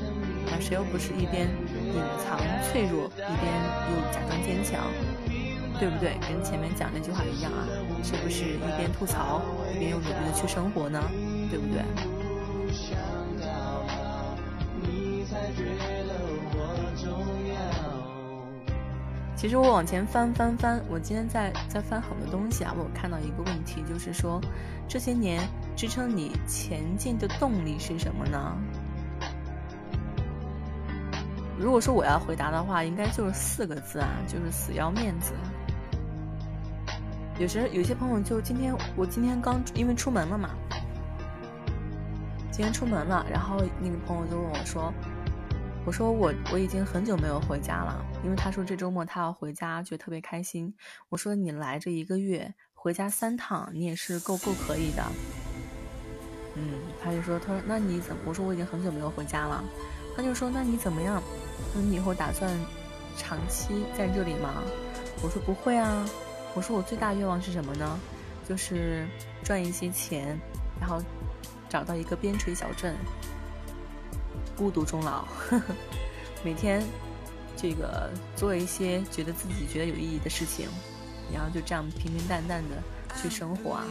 [0.48, 1.48] 那谁又不是一边
[1.94, 2.40] 隐藏
[2.72, 3.54] 脆弱一边
[3.92, 4.80] 又假装坚强，
[5.80, 6.18] 对不对？
[6.28, 7.68] 跟前面讲那句话一样啊，
[8.02, 9.42] 谁不是一边吐槽
[9.76, 11.00] 一边又努力的去生活呢？
[11.50, 11.84] 对不对？
[19.44, 24.40] 其实我往前翻翻翻，我今天在在翻很多东西啊，我看到一个问题，就是说
[24.88, 28.58] 这些年支撑你前进的动力是什么呢？
[31.60, 35.34] 如果说我要回答的话，应该就是四个字啊，就是死要面子。
[37.38, 40.52] 有时有些朋友就今天我今天刚因为出门了嘛，
[42.50, 44.94] 今天出门了，然后那个朋友就问我说。
[45.86, 50.74] 我说我我已经很久没有回家了，因为他说这周末他要回家，觉得特别开心。
[51.10, 55.04] 我说你来这一个月回家三趟，你也是够够可以的。
[56.56, 58.22] 嗯，他就说他说那你怎么？
[58.26, 59.62] 我说我已经很久没有回家了，
[60.16, 61.22] 他就说那你怎么样？
[61.76, 62.50] 那你以后打算
[63.18, 64.64] 长期在这里吗？
[65.22, 66.06] 我说不会啊。
[66.56, 68.00] 我说我最大愿望是什么呢？
[68.48, 69.06] 就是
[69.44, 70.40] 赚一些钱，
[70.80, 71.02] 然后
[71.68, 72.96] 找到一个边陲小镇。
[74.58, 75.26] 孤独终老，
[76.44, 76.84] 每天
[77.56, 80.68] 这个做一些觉得自己觉得有意义的事情，
[81.34, 82.76] 然后就这样平平淡淡的
[83.22, 83.86] 去生活啊。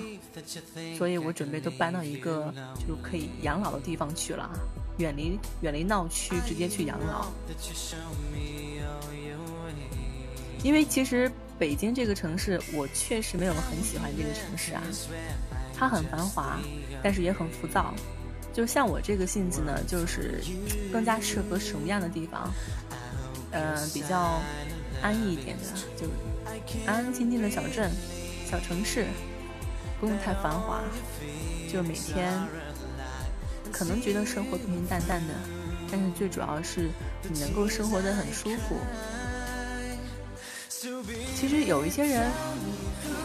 [0.97, 2.53] 所以我准备都搬到一个
[2.87, 4.51] 就可以养老的地方去了，
[4.99, 7.27] 远离远离闹区，直接去养老。
[10.63, 14.83] 因为其实北京这个城市，我确实没有很喜欢这个城市啊，
[15.75, 16.61] 它很繁华，
[17.03, 17.93] 但是也很浮躁。
[18.53, 20.43] 就像我这个性子呢，就是
[20.93, 22.53] 更加适合什么样的地方？
[23.51, 24.41] 呃，比较
[25.03, 25.65] 安逸一点的，
[25.97, 26.07] 就
[26.87, 27.91] 安安静静的小镇、
[28.51, 29.07] 小城市，
[30.01, 30.83] 不用太繁华，
[31.71, 32.33] 就每天
[33.71, 35.35] 可能觉得生活平平淡淡的，
[35.91, 36.89] 但是最主要是
[37.31, 38.77] 你能够生活的很舒服。
[41.37, 42.29] 其实有一些人，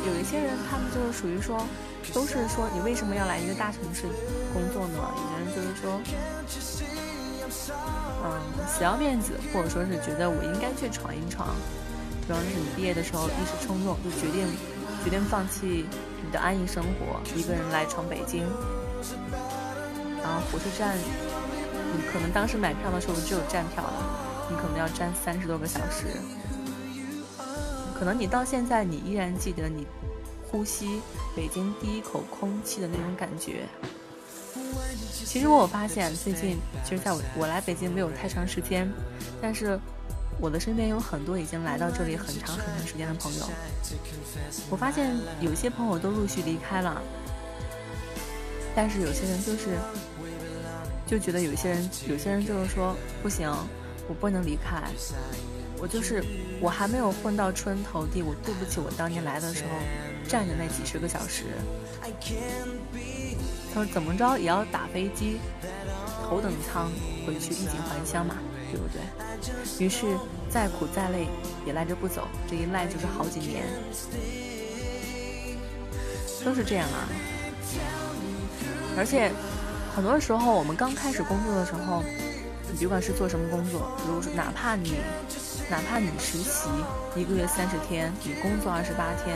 [0.06, 1.66] 有一些人，他们就是属于说，
[2.14, 4.04] 都是说你为什么要来一个大城市
[4.54, 4.98] 工作呢？
[5.16, 6.00] 有的人就是说，
[8.24, 11.56] 嗯，死要面子，或者说是觉得我应该去闯一闯。
[12.28, 14.48] 比方说你毕业的时候一时冲动，就决定
[15.04, 15.86] 决定放弃
[16.24, 18.44] 你的安逸生活，一个人来闯北京。
[20.22, 26.06] 然后火车站，你可能当时买票的时候只有站票了，你可能要站三十多个小时。
[27.98, 29.88] 可能你到现在，你依然记得你
[30.50, 31.02] 呼吸
[31.36, 33.68] 北京第一口空气的那种感觉。
[35.26, 38.90] 其实我发现最近，其实在我我来北京没有太长时间，
[39.42, 39.78] 但是
[40.40, 43.46] 我的身边有很多已经来到这里很长很长时间的朋友。
[44.70, 47.02] 我发现有些朋友都陆续离开了，
[48.76, 49.78] 但是有些人就是
[51.06, 53.52] 就觉得有些人有些人就是说不行，
[54.08, 54.84] 我不能离开。
[55.80, 56.24] 我就是，
[56.60, 59.70] 我还没有混到出人头地，我对不起我当年来的时候
[60.28, 61.44] 站的那几十个小时。
[63.74, 65.38] 他说怎么着也要打飞机，
[66.24, 66.90] 头等舱
[67.26, 68.38] 回去衣锦还乡嘛，
[68.72, 69.86] 对不对？
[69.86, 70.08] 于是
[70.50, 71.28] 再苦再累
[71.64, 73.64] 也赖着不走，这一赖就是好几年，
[76.44, 77.08] 都是这样啊。
[78.98, 79.32] 而且
[79.96, 82.04] 很多时候我们刚开始工作的时候，
[82.72, 84.96] 你别管是做什么工作，比如说哪怕你。
[85.70, 86.70] 哪怕你实习
[87.14, 89.36] 一个月三十天，你工作二十八天，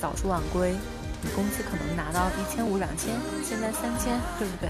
[0.00, 0.74] 早出晚归，
[1.22, 3.14] 你工资可能拿到一千五两千，
[3.44, 4.68] 现在三千，对不对？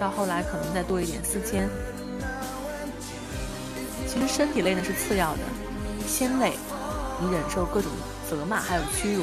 [0.00, 1.70] 到后来可能再多一点四千。
[4.08, 5.42] 其实身体累呢是次要的，
[6.08, 6.58] 先累，
[7.20, 7.88] 你忍受各种
[8.28, 9.22] 责骂还有屈辱，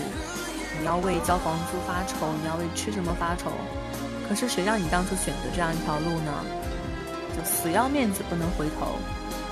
[0.79, 3.51] 你要为交房租发愁，你要为吃什么发愁。
[4.29, 6.31] 可是谁让你当初选择这样一条路呢？
[7.35, 8.95] 就死要面子不能回头。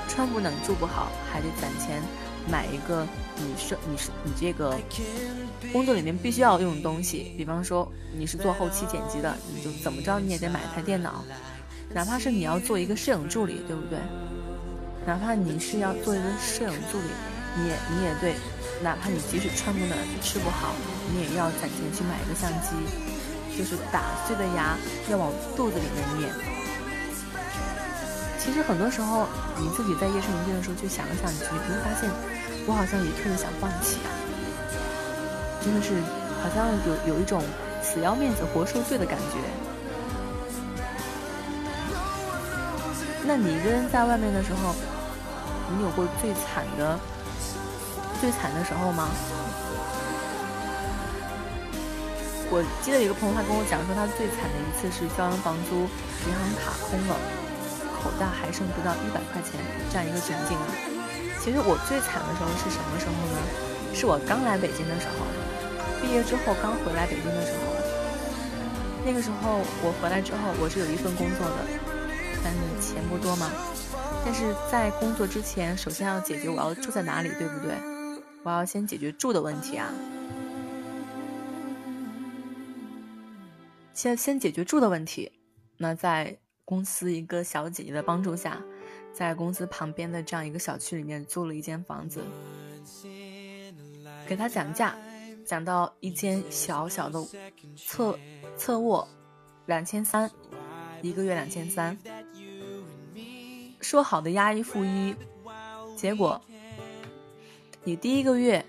[0.07, 2.01] 穿不冷，住不好，还得攒钱
[2.47, 4.77] 买一个你是你是你这个
[5.71, 7.33] 工作里面必须要用的东西。
[7.35, 11.23] 比方说你是做后期剪辑的，你就怎么着你也得买台电脑。
[11.93, 13.97] 哪怕是你要做一个摄影助理，对不对？
[15.05, 17.07] 哪怕你是要做一个摄影助理，
[17.57, 18.35] 你也你也对。
[18.83, 20.73] 哪怕你即使穿不暖，吃不好，
[21.11, 22.75] 你也要攒钱去买一个相机。
[23.57, 24.77] 就是打碎的牙
[25.09, 26.52] 要往肚子里面咽。
[28.43, 29.25] 其实很多时候，
[29.57, 32.11] 你自己在夜深人静的时候去想一想，你你会发现，
[32.67, 34.11] 我好像也特别想放弃啊，
[35.63, 35.95] 真的是
[36.43, 37.41] 好像有有一种
[37.81, 39.39] 死要面子活受罪的感觉。
[43.25, 44.75] 那你一个人在外面的时候，
[45.71, 46.99] 你有过最惨的、
[48.19, 49.07] 最惨的时候吗？
[52.51, 55.87] 我记得有个朋友他跟我讲说，他最惨的一次是交完房租，
[56.27, 57.15] 银行卡空了。
[58.03, 59.55] 口袋还剩不到一百块钱，
[59.89, 60.67] 这样一个窘境啊！
[61.39, 63.39] 其实我最惨的时候是什么时候呢？
[63.95, 65.23] 是我刚来北京的时候，
[66.01, 67.71] 毕业之后刚回来北京的时候。
[69.05, 71.63] 那个时候我回来之后，我是有一份工作的，
[72.43, 73.49] 但是钱不多嘛。
[74.25, 77.75] 但是在工作之前，首先要解决我要住在哪里，对不对？
[78.43, 79.89] 我要先解决住的问题啊。
[83.93, 85.31] 先先解决住的问题，
[85.77, 86.42] 那在。
[86.65, 88.61] 公司一个小姐姐的帮助下，
[89.11, 92.23] 在公司旁边的这样一个小区里面租了一间房子，
[94.25, 94.95] 给他讲价，
[95.45, 97.19] 讲到一间小小的
[97.75, 98.17] 侧
[98.57, 99.07] 侧卧，
[99.65, 100.31] 两千三，
[101.01, 101.97] 一个月两千三，
[103.81, 105.13] 说好的押一付一，
[105.97, 106.41] 结果
[107.83, 108.65] 你第一个月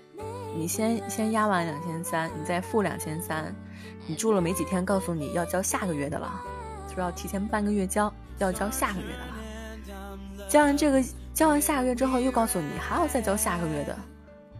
[0.53, 3.55] 你先先押完两千三，你再付两千三，
[4.05, 6.43] 你住了没几天，告诉你要交下个月的了。
[6.95, 10.47] 说要提前半个月交，要交下个月的了。
[10.49, 13.97] 交完这个，交完下个月之后，又告诉你还要再交下个月的。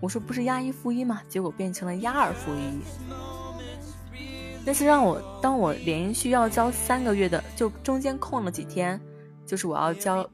[0.01, 1.21] 我说不是押一付一吗？
[1.29, 2.79] 结果变成了押二付一。
[4.65, 8.99] 那是让我，当我连续要交三个月的，就中间空了几天，
[9.45, 10.27] 就是我要交，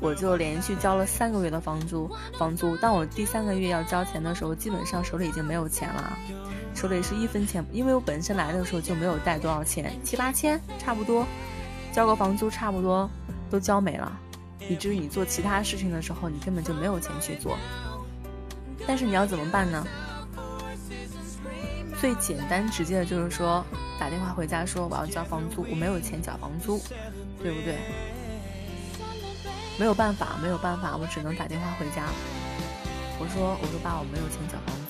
[0.00, 2.08] 我就连续交了三个月的房租。
[2.38, 6.16] 房租，当我第三个月要交钱的时候，基本上手里已经没有钱了。
[6.74, 11.26] 手里是一分钱，因为我本身来的时候就没有带多少钱，七八千差不多，
[11.92, 13.08] 交个房租差不多
[13.50, 14.10] 都交没了，
[14.68, 17.58] 以至于你做其他事情的时候，你根本就没有钱去做。
[18.86, 19.86] 但是你要怎么办呢？
[22.00, 23.62] 最简单直接的就是说
[23.98, 26.80] 打电话回家说我要交房租，我没有钱缴房租，
[27.42, 27.76] 对不对？
[29.78, 32.06] 没有办法，没有办法，我只能打电话回家。
[33.18, 34.74] 我说我说爸，我没有钱缴房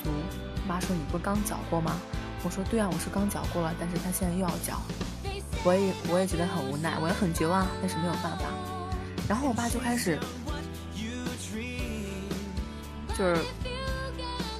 [0.67, 1.99] 妈说你不是刚缴过吗？
[2.43, 4.81] 我说对啊，我是刚缴过了，但是他现在又要缴。
[5.63, 8.45] 我也我也觉得很无奈，我也很绝望，但是没有办法。
[9.29, 10.19] 然后我爸就开始，
[13.15, 13.41] 就是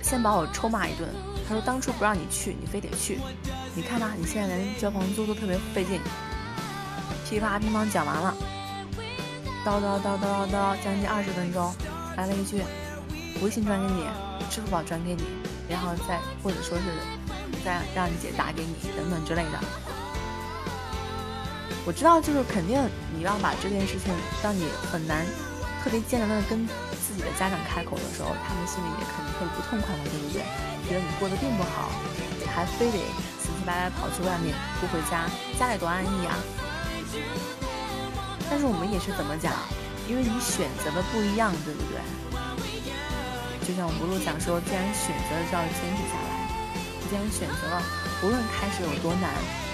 [0.04, 1.10] 先把我抽骂一顿。
[1.48, 3.20] 他说当初不让你去，你非得去。
[3.74, 6.00] 你看吧，你现在连交房租都特别费劲。
[7.28, 8.36] 噼啪乒乓讲完了，
[9.66, 11.74] 叨叨叨叨叨叨，将近二十分钟，
[12.16, 12.62] 来了一句：
[13.42, 14.06] 微信转给你，
[14.50, 15.24] 支付宝转给你，
[15.72, 16.84] 然后再或者说是
[17.64, 19.58] 再让你姐打给你等等之类的。
[21.84, 22.78] 我知道，就是肯定
[23.18, 24.14] 你要把这件事情，
[24.44, 25.26] 当你很难、
[25.82, 26.68] 特别艰难的跟
[27.02, 30.44] 自己的家长开口的时候，他们心里也肯定会不痛快嘛，对不对？
[30.88, 31.90] 觉得你过得并不好，
[32.54, 33.00] 还非得
[33.40, 35.26] 死乞白赖跑去外面不回家，
[35.58, 36.38] 家里多安逸啊！
[38.50, 39.54] 但是我们也是怎么讲？
[40.10, 41.98] 因为你选择的不一样，对不对？
[43.68, 46.30] 就像我不路讲说，既然选择了，就要坚持下来。
[47.10, 47.82] 既然选择了，
[48.24, 49.30] 无论开始有多难。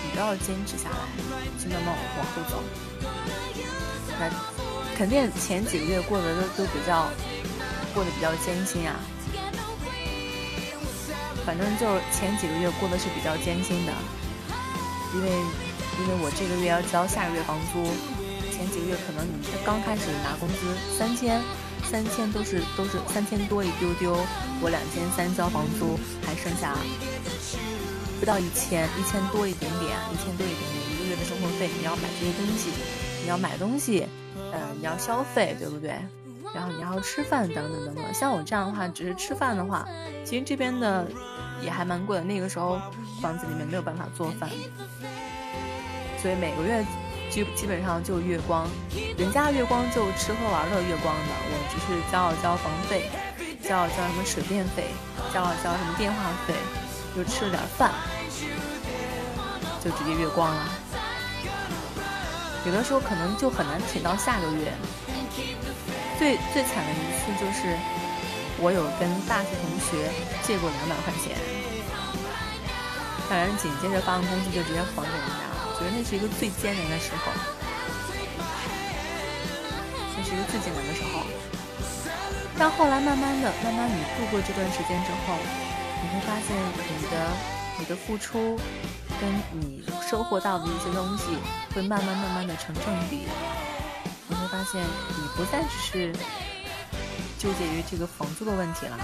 [0.09, 1.03] 你都要坚持下来，
[1.59, 2.63] 去慢慢往后走。
[4.17, 4.31] 那
[4.95, 7.09] 肯定前几个月过得都都比较
[7.93, 8.95] 过得比较艰辛啊。
[11.45, 13.91] 反正就前几个月过得是比较艰辛的，
[15.13, 15.29] 因为
[15.99, 17.83] 因为我这个月要交下个月房租，
[18.55, 21.41] 前几个月可能你刚开始拿工资三千，
[21.89, 24.15] 三千都是都是三千多一丢丢，
[24.61, 26.75] 我两千三交房租，还剩下。
[28.19, 32.71] 不到一千，一千多一点点，一千多一点点，一个月的生活费，你要买这些东西，
[33.21, 35.95] 你要买东西，嗯，你要消费，对不对？
[36.53, 38.13] 然后你要吃饭，等等等等。
[38.13, 39.87] 像我这样的话，只是吃饭的话，
[40.25, 41.05] 其实这边的
[41.61, 42.23] 也还蛮贵的。
[42.23, 42.81] 那个时候
[43.21, 44.49] 房子里面没有办法做饭，
[46.19, 46.83] 所以每个月
[47.55, 48.67] 基本上就月光，
[49.17, 53.09] 人家月光就吃喝玩乐月光的，我只是交了交房费，
[53.61, 54.85] 交了交什么水电费，
[55.33, 56.53] 交了交什么电话费。
[57.15, 57.91] 就吃了点饭，
[59.83, 60.69] 就直接月光了。
[62.63, 64.71] 有的时候可能就很难挺到下个月。
[66.19, 67.75] 最最惨的一次就是，
[68.59, 70.11] 我有跟大学同学
[70.43, 71.35] 借过两百块钱，
[73.27, 75.46] 当然紧接着发完工资就直接还给人家。
[75.77, 77.31] 觉得那是一个最艰难的时候，
[80.17, 81.21] 那是一个最艰难的时候。
[82.57, 85.37] 但后来慢慢的、慢慢你度过这段时间之后。
[85.99, 87.17] 你会发现，你的
[87.79, 88.55] 你的付出，
[89.19, 91.23] 跟你收获到的一些东西，
[91.73, 93.25] 会慢慢慢慢的成正比。
[94.27, 96.13] 你会发现，你不再只是
[97.39, 98.95] 纠结于这个房租的问题了，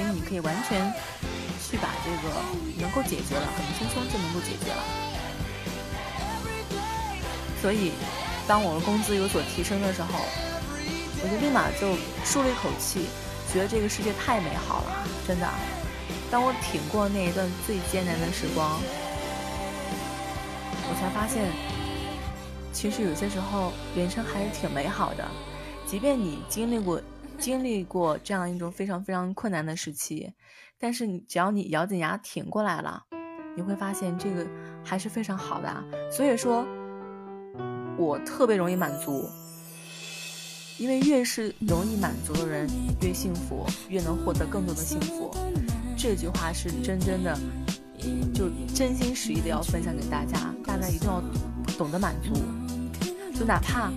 [0.00, 0.92] 因为你可以完全
[1.62, 2.34] 去把这个
[2.80, 5.09] 能够解决了，很轻松就能够解决了。
[7.60, 7.92] 所以，
[8.48, 10.08] 当我的工资有所提升的时候，
[11.22, 11.94] 我就立马就
[12.24, 13.06] 舒了一口气，
[13.52, 15.46] 觉得这个世界太美好了，真的。
[16.30, 18.80] 当我挺过那一段最艰难的时光，
[20.88, 21.50] 我才发现，
[22.72, 25.28] 其实有些时候人生还是挺美好的。
[25.86, 27.02] 即便你经历过
[27.36, 30.32] 经历过这样一种非常非常困难的时期，
[30.78, 33.02] 但是你只要你咬紧牙挺过来了，
[33.56, 34.46] 你会发现这个
[34.84, 35.84] 还是非常好的。
[36.10, 36.64] 所以说，
[38.00, 39.28] 我特别容易满足，
[40.78, 42.66] 因为越是容易满足的人
[43.02, 45.30] 越幸福，越能获得更多的幸福。
[45.98, 47.38] 这句话是真真的，
[48.32, 51.22] 就真心实意的要分享给大家，大家一定要
[51.76, 52.32] 懂得满足。
[53.38, 53.92] 就哪怕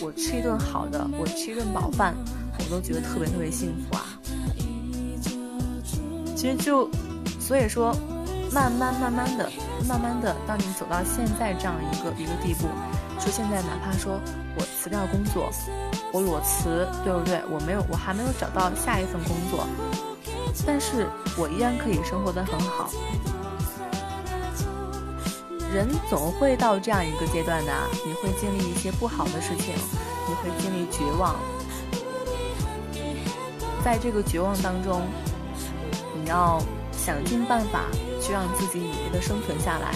[0.00, 2.14] 我吃一顿好的，我吃一顿饱饭，
[2.60, 4.04] 我都觉得特别特别幸福啊。
[6.36, 6.88] 其实就，
[7.40, 7.92] 所以说，
[8.52, 9.50] 慢慢慢慢的，
[9.88, 12.68] 慢慢的，当你走到现在这样一个一个地步，
[13.18, 14.20] 说现在哪怕说
[14.56, 15.50] 我辞掉工作，
[16.12, 17.40] 我裸辞，对不对？
[17.50, 19.66] 我没有，我还没有找到下一份工作。
[20.66, 21.06] 但是
[21.36, 22.90] 我依然可以生活的很好。
[25.72, 27.72] 人总会到这样一个阶段的，
[28.06, 29.74] 你会经历一些不好的事情，
[30.26, 31.36] 你会经历绝望。
[33.84, 35.02] 在这个绝望当中，
[36.14, 36.58] 你要
[36.92, 37.84] 想尽办法
[38.20, 39.94] 去让自己努力的生存下来。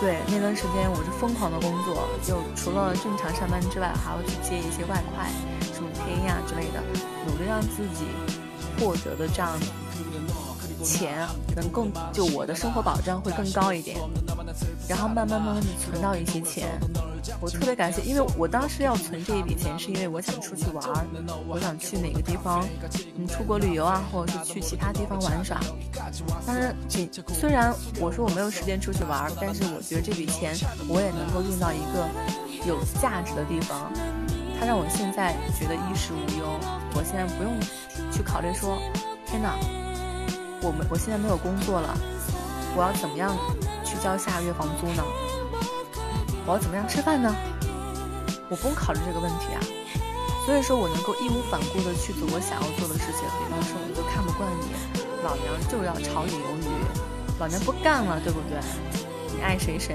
[0.00, 5.28] 对，那段时间我是疯狂的工作，就除了正常上班之外，还要去接一些外快，
[5.74, 6.82] 什么配音啊之类的，
[7.26, 8.06] 努力让自己。
[8.78, 9.60] 获得的这样
[10.84, 13.98] 钱能更就我的生活保障会更高一点，
[14.88, 16.78] 然后慢慢慢慢的存到一些钱。
[17.40, 21.06] 我特别感谢，因为我当时要存这一笔钱，是因为我想出去玩儿，
[21.46, 22.64] 我想去哪个地方，
[23.16, 25.58] 嗯，出国旅游啊，或者是去其他地方玩耍。
[26.46, 26.74] 当然，
[27.28, 30.56] 虽然我说我没有时间出去玩儿，但是我觉得这笔钱
[30.88, 32.08] 我也能够用到一个
[32.66, 33.92] 有价值的地方。
[34.58, 36.44] 它让我现在觉得衣食无忧，
[36.94, 37.58] 我现在不用
[38.12, 38.76] 去考虑说，
[39.24, 39.56] 天哪，
[40.62, 41.96] 我们我现在没有工作了，
[42.76, 43.34] 我要怎么样
[43.84, 45.02] 去交下个月房租呢？
[46.46, 47.34] 我要怎么样吃饭呢？
[48.48, 49.60] 我不用考虑这个问题啊，
[50.44, 53.24] 所以说我能够义无反顾的去做我想要做的事情。
[53.38, 54.74] 比方说，我就看不惯你，
[55.24, 56.68] 老娘就要炒你鱿鱼，
[57.38, 58.58] 老娘不干了，对不对？
[59.32, 59.94] 你爱谁谁，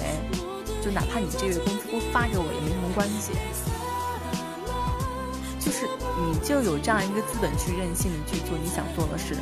[0.81, 3.33] 就哪怕你这月工资不发给我也没什么关系，
[5.59, 5.85] 就是
[6.17, 9.35] 你就有这样一个资本去任性的去做你想做的事。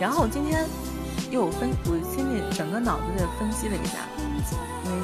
[0.00, 0.66] 然后今天
[1.30, 3.98] 又分，我心里整个脑子在分析了一下。
[4.86, 4.96] 因为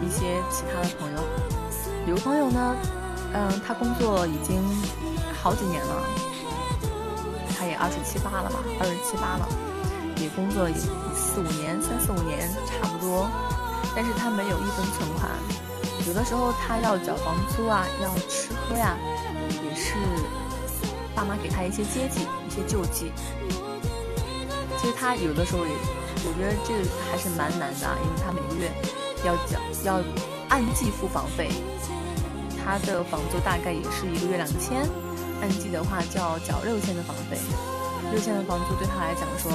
[0.00, 1.18] 一些其他的朋友，
[2.08, 2.74] 有个朋友呢，
[3.34, 4.64] 嗯，他工作已经
[5.42, 6.02] 好几年了，
[7.54, 9.46] 他也二十七八了吧，二十七八了，
[10.16, 10.74] 也工作也
[11.14, 13.28] 四五年，三四五年差不多，
[13.94, 15.30] 但是他没有一分存款，
[16.08, 18.96] 有的时候他要缴房租啊，要吃喝呀，
[19.62, 19.92] 也是
[21.14, 23.12] 爸妈给他一些接济，一些救济。
[24.82, 25.72] 其实他有的时候也。
[26.24, 28.70] 我觉得这个还是蛮难的，因为他每个月
[29.26, 29.98] 要缴要
[30.50, 31.50] 按季付房费，
[32.62, 34.86] 他的房租大概也是一个月两千，
[35.40, 37.36] 按季的话就要缴六千的房费，
[38.12, 39.50] 六千的房租对他来讲说，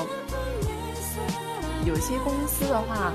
[1.86, 3.14] 有些公司的话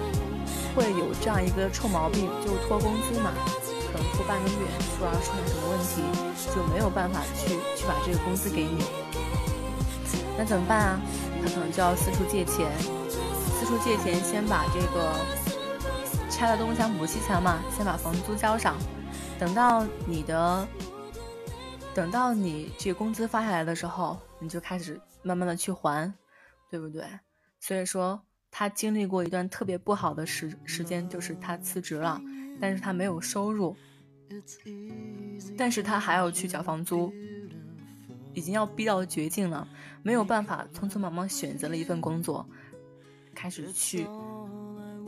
[0.75, 3.37] 会有这样一个臭毛病，就拖工资嘛，
[3.93, 4.65] 可能拖半个月，
[4.97, 6.01] 突然出现什么问题
[6.57, 8.83] 就没有办法去去把这个工资给你，
[10.39, 11.01] 那怎么办啊？
[11.43, 12.71] 他可能就要四处借钱。
[12.79, 15.15] 四处借钱，先把这个
[16.31, 18.77] 拆了东墙补西墙嘛，先把房租交上。
[19.39, 20.67] 等到你的，
[21.95, 26.13] 等到你这个工资发下来的时候，你就开始慢慢的去还，
[26.71, 27.05] 对不对？
[27.61, 28.21] 所以说，
[28.51, 32.21] 他经历过一段特别不好的时时间，就是他辞职了，
[32.61, 33.77] 但是他没有收入，
[35.57, 37.13] 但是他还要去缴房租，
[38.35, 39.67] 已经要逼到绝境了，
[40.03, 42.47] 没有办法，匆匆忙忙选择了一份工作。
[43.35, 44.07] 开始去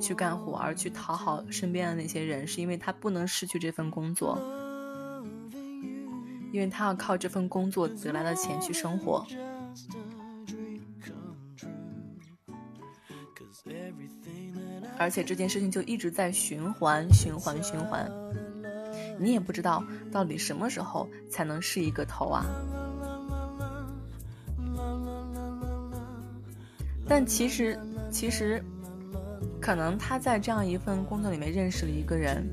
[0.01, 4.39] 去干活，而去讨好身边的那些人，是因为他不能失去这份工作，
[6.51, 9.27] 因为他要靠这份工作得来的钱去生活。
[14.97, 18.11] 而且这件事情就一直在循环、循环、循环，
[19.21, 22.47] 你也不知道到底什么时候才能是一个头啊！
[27.07, 27.79] 但其实。
[28.11, 28.63] 其实，
[29.61, 32.47] 可能他在这样一份工作里面认识了一个人，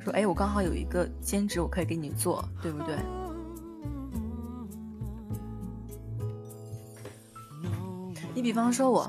[0.00, 2.96] 说：“哎，我刚好有一个兼职，我可以给你做，对不对？”
[8.34, 9.06] 你比方说我，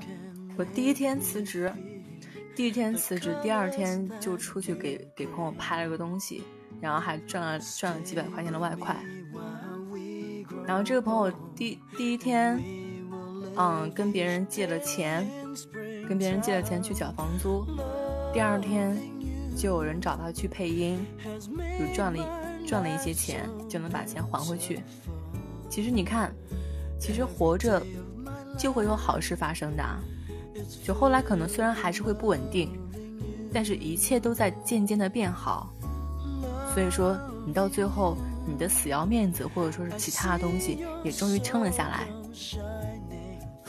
[0.58, 1.72] 我第一天辞职，
[2.58, 6.44] 第一天辞职，第二天就出去给给朋友拍了个东西，
[6.82, 9.02] 然后还赚了赚了几百块钱的外快。
[10.68, 12.62] 然后这个朋友第第一天，
[13.56, 15.28] 嗯，跟别人借了钱。
[16.06, 17.66] 跟别人借了钱去缴房租，
[18.34, 18.98] 第二天
[19.56, 21.00] 就有人找他去配音，
[21.80, 22.30] 就赚了
[22.68, 24.84] 赚了一些钱，就能把钱还回去。
[25.70, 26.34] 其实你看，
[27.00, 27.82] 其实活着
[28.58, 29.84] 就会有好事发生的。
[30.84, 32.78] 就后来可能虽然还是会不稳定，
[33.54, 35.74] 但是一切都在渐渐的变好。
[36.74, 42.08] 所以说，你到最后，你的死要面子或者说是其他的东西，也终于撑了下来。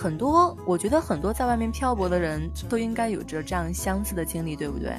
[0.04, 4.94] 很多，我觉得很多在外面漂泊的人都应该有着这样相似的经历，对不对？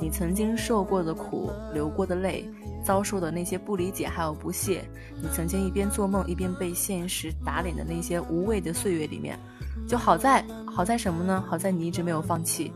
[0.00, 2.50] 你曾经受过的苦、流过的泪、
[2.84, 4.82] 遭受的那些不理解还有不屑，
[5.22, 9.38] 你曾经一边做梦一边被现实打脸的那些无谓的岁月里面，
[9.86, 11.44] 就好在好在什么呢？
[11.46, 12.72] 好在你一直没有放弃，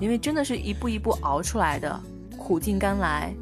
[0.00, 2.00] 因为真的是一步一步熬出来的，
[2.36, 3.32] 苦尽甘来。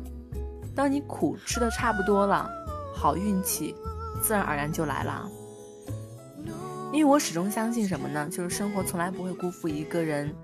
[0.77, 2.51] 当你苦吃的差不多了，
[2.95, 3.75] 好运气
[4.21, 5.27] 自然而然就来了。
[6.93, 8.28] 因为我始终相信什么呢？
[8.30, 10.34] 就是生活从来不会辜负一个人，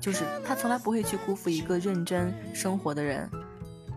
[0.00, 3.28] 就是他从来不会去辜负一个认真生活的人。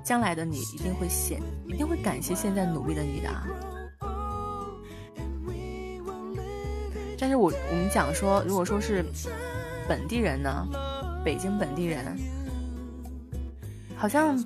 [0.04, 3.30] 将来的你一定会显，一定会感谢现在努力的你的。
[7.20, 9.06] 但是我我们讲说，如果说是
[9.88, 10.68] 本地人呢，
[11.24, 12.18] 北京本地人，
[13.96, 14.44] 好像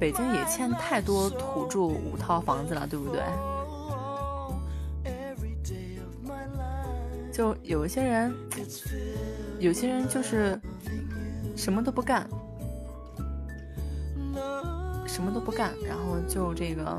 [0.00, 3.22] 北京也欠太多土著五套房子了，对不对？
[7.36, 8.34] 就有一些人，
[9.58, 10.58] 有些人就是
[11.54, 12.26] 什么都不干，
[15.06, 16.98] 什么都不干，然后就这个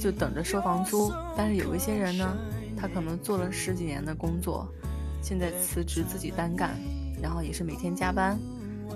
[0.00, 1.12] 就等着收房租。
[1.36, 2.36] 但是有一些人呢，
[2.76, 4.64] 他可能做了十几年的工作，
[5.20, 6.78] 现在辞职自己单干，
[7.20, 8.38] 然后也是每天加班，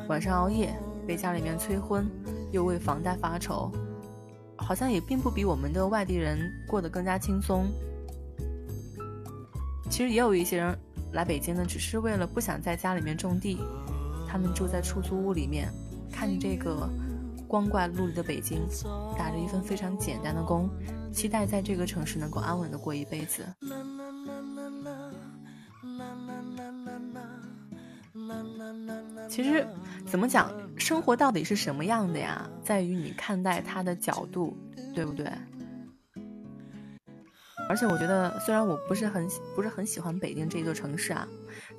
[0.07, 2.07] 晚上熬夜，被家里面催婚，
[2.53, 3.69] 又为房贷发愁，
[4.55, 6.39] 好像也并不比我们的外地人
[6.69, 7.67] 过得更加轻松。
[9.95, 10.77] 其实也有一些人
[11.13, 13.61] 来北京呢，只是为了不想在家里面种地，
[14.27, 15.73] 他们住在出租屋里面，
[16.11, 16.91] 看着这个
[17.47, 18.61] 光怪陆离的北京，
[19.17, 20.69] 打着一份非常简单的工，
[21.13, 23.45] 期待在这个城市能够安稳的过一辈子。
[29.29, 29.65] 其实，
[30.05, 32.51] 怎么讲，生活到底是什么样的呀？
[32.65, 34.59] 在于你看待它的角度，
[34.93, 35.31] 对不对？
[37.69, 41.27] 而且我觉得，虽然我不是很不是很喜欢北京这座城市啊，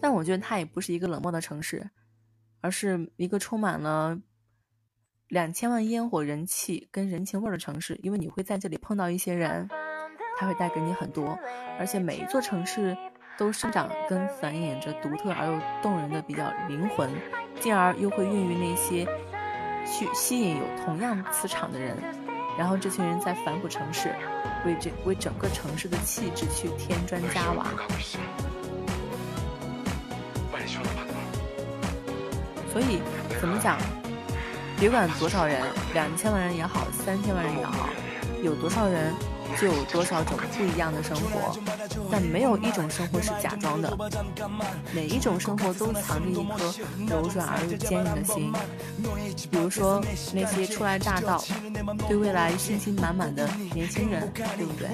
[0.01, 1.89] 但我觉得它也不是一个冷漠的城市，
[2.61, 4.19] 而是一个充满了
[5.27, 7.99] 两千万烟火人气跟人情味的城市。
[8.01, 9.69] 因为你会在这里碰到一些人，
[10.39, 11.37] 他会带给你很多，
[11.79, 12.97] 而且每一座城市
[13.37, 17.09] 都生长跟繁衍着独特而又动人的比较灵魂，
[17.59, 19.05] 进而又会孕育那些
[19.85, 21.95] 去吸引有同样磁场的人，
[22.57, 24.15] 然后这群人在反哺城市。
[24.65, 27.67] 为这为整个城市的气质去添砖加瓦，
[32.73, 32.99] 所以
[33.39, 33.77] 怎么讲？
[34.79, 35.61] 别管多少人，
[35.93, 37.87] 两千万人也好，三千万人也好，
[38.41, 39.13] 有多少人
[39.59, 41.57] 就有多少种不一样的生活。
[42.11, 43.97] 但没有一种生活是假装的，
[44.93, 46.73] 每一种生活都藏着一颗
[47.07, 48.53] 柔软而又坚韧的心。
[49.49, 50.03] 比如说
[50.33, 51.43] 那些初来乍到、
[52.07, 54.87] 对未来信心满满的年轻人，对不对？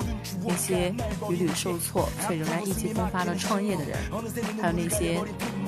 [0.46, 0.94] 那些
[1.30, 3.98] 屡屡受挫却仍然意气风发的创业的人，
[4.62, 5.20] 还有那些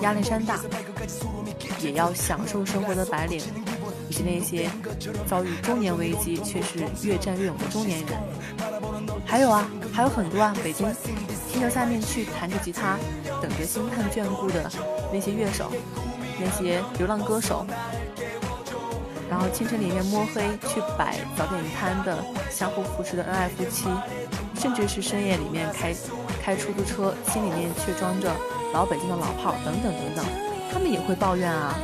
[0.01, 0.59] 压力山大
[1.79, 3.41] 也要享受生活的白领，
[4.13, 4.69] 及那些
[5.25, 8.19] 遭遇中年危机却是越战越勇的中年人。
[9.25, 10.87] 还有啊，还有很多啊，北京。
[11.51, 12.97] 天桥下面去弹着吉他，
[13.39, 14.69] 等着星探眷顾的
[15.13, 15.71] 那些乐手，
[16.39, 17.63] 那些流浪歌手，
[19.29, 23.87] 然后清晨里面摸黑去摆早点摊的相互扶持的恩爱夫妻，
[24.59, 25.93] 甚至是深夜里面开
[26.41, 28.31] 开出租车，心里面却装着
[28.73, 30.25] 老北京的老炮等等等等，
[30.71, 31.77] 他们也会抱怨啊，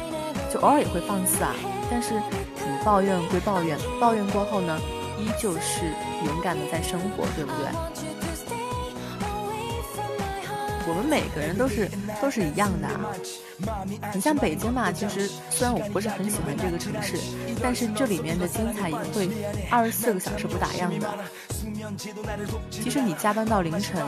[0.51, 1.53] 就偶尔也会放肆啊，
[1.89, 4.79] 但是你抱怨归抱怨，抱怨过后呢，
[5.17, 5.85] 依旧是
[6.25, 8.08] 勇敢的在生活，对不对？
[10.89, 11.87] 我们每个人都是
[12.19, 13.05] 都是一样的啊！
[14.11, 17.15] 你像北京嘛，其实虽然我不是很喜欢这个城市，
[17.61, 19.29] 但是这里面的精彩也会
[19.69, 21.07] 二十四个小时不打烊的。
[22.71, 24.03] 其实你加班到凌晨，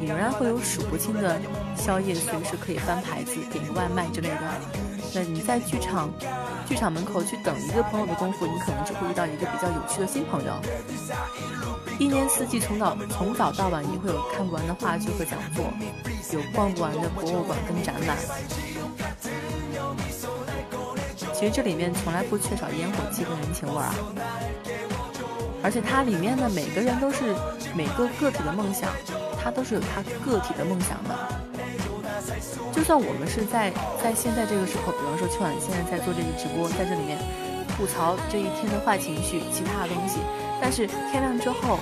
[0.00, 1.40] 你仍然会有数不清的
[1.76, 4.40] 宵夜，随时可以翻牌子、点个外卖之类的。
[5.14, 6.12] 那你在剧场
[6.68, 10.52] 剧场门口去等一个朋友的功夫，你可能就会遇到一个比较有趣的新朋友。
[11.98, 15.64] 一年四季，从早从早到晚，你会有看不完的话剧和讲座，
[16.32, 18.16] 有逛不完的博物馆跟展览。
[21.32, 23.94] 其实这里面从来不缺少烟火气跟人情味啊，
[25.62, 27.34] 而且它里面的每个人都是
[27.74, 28.90] 每个个体的梦想，
[29.44, 31.14] 他都是有他个体的梦想的。
[32.72, 33.70] 就算我们是在
[34.02, 37.18] 在现在这个时候，比方说秋晚现在在做这个直播，在这里面
[37.76, 40.18] 吐槽这一天的坏情绪，其他的东西。
[40.60, 41.78] 但是天亮之后，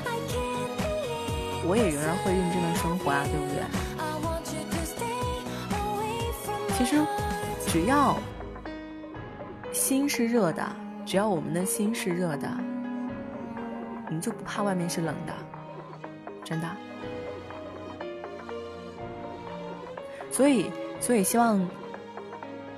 [1.64, 3.62] 我也仍然会认真的生活啊，对不对？
[6.76, 7.00] 其实，
[7.66, 8.16] 只要
[9.72, 10.66] 心是热的，
[11.06, 12.48] 只要我们的心是热的，
[14.10, 15.32] 你就不怕外面是冷的，
[16.44, 16.68] 真的。
[20.30, 20.70] 所以，
[21.00, 21.66] 所以希望。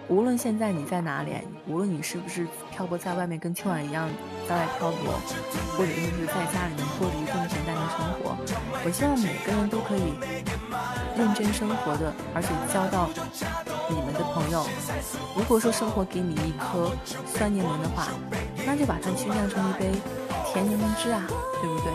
[0.08, 1.32] 无论现在你在哪里，
[1.66, 4.06] 无论你是不是漂泊在外面，跟秋晚一样
[4.46, 5.14] 在外漂泊，
[5.78, 8.36] 或者说是在家里面过着一份简单的生活，
[8.84, 10.12] 我希望每个人都可以
[11.16, 13.08] 认真生活的，而且交到
[13.88, 14.66] 你们的朋友。
[15.34, 16.92] 如果说生活给你一颗
[17.24, 18.08] 酸柠檬的话，
[18.66, 19.90] 那就把它去酿成一杯
[20.52, 21.24] 甜柠檬汁啊，
[21.62, 21.90] 对不对？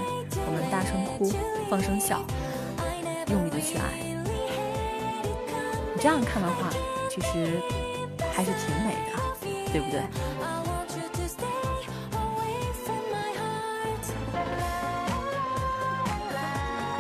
[0.48, 1.32] 我们大声哭，
[1.70, 2.26] 放声笑，
[3.28, 4.02] 用力的去爱。
[5.94, 6.72] 你这样看的话，
[7.08, 7.62] 其实。
[8.34, 9.20] 还是挺美的，
[9.74, 10.02] 对不对？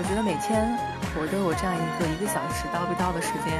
[0.01, 0.65] 我觉得每天
[1.13, 3.53] 我都有这样一个一个小时叨逼叨的时间，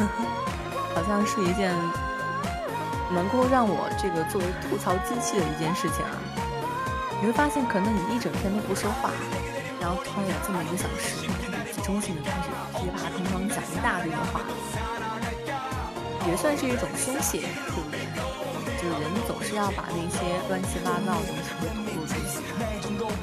[0.96, 1.76] 好像是一件
[3.12, 6.16] 能够让我这个作为吐槽机器的一件事情啊。
[7.20, 9.12] 你会发现，可能你一整天都不说话，
[9.76, 14.40] 然后突然有这么一个小时，你看看语中性的开始噼里啪啦乒乓讲一大堆的话，
[16.24, 18.00] 也算是一种宣泄，对不对？
[18.80, 22.16] 就是人总是要把那些乱七八糟的东西都吐露出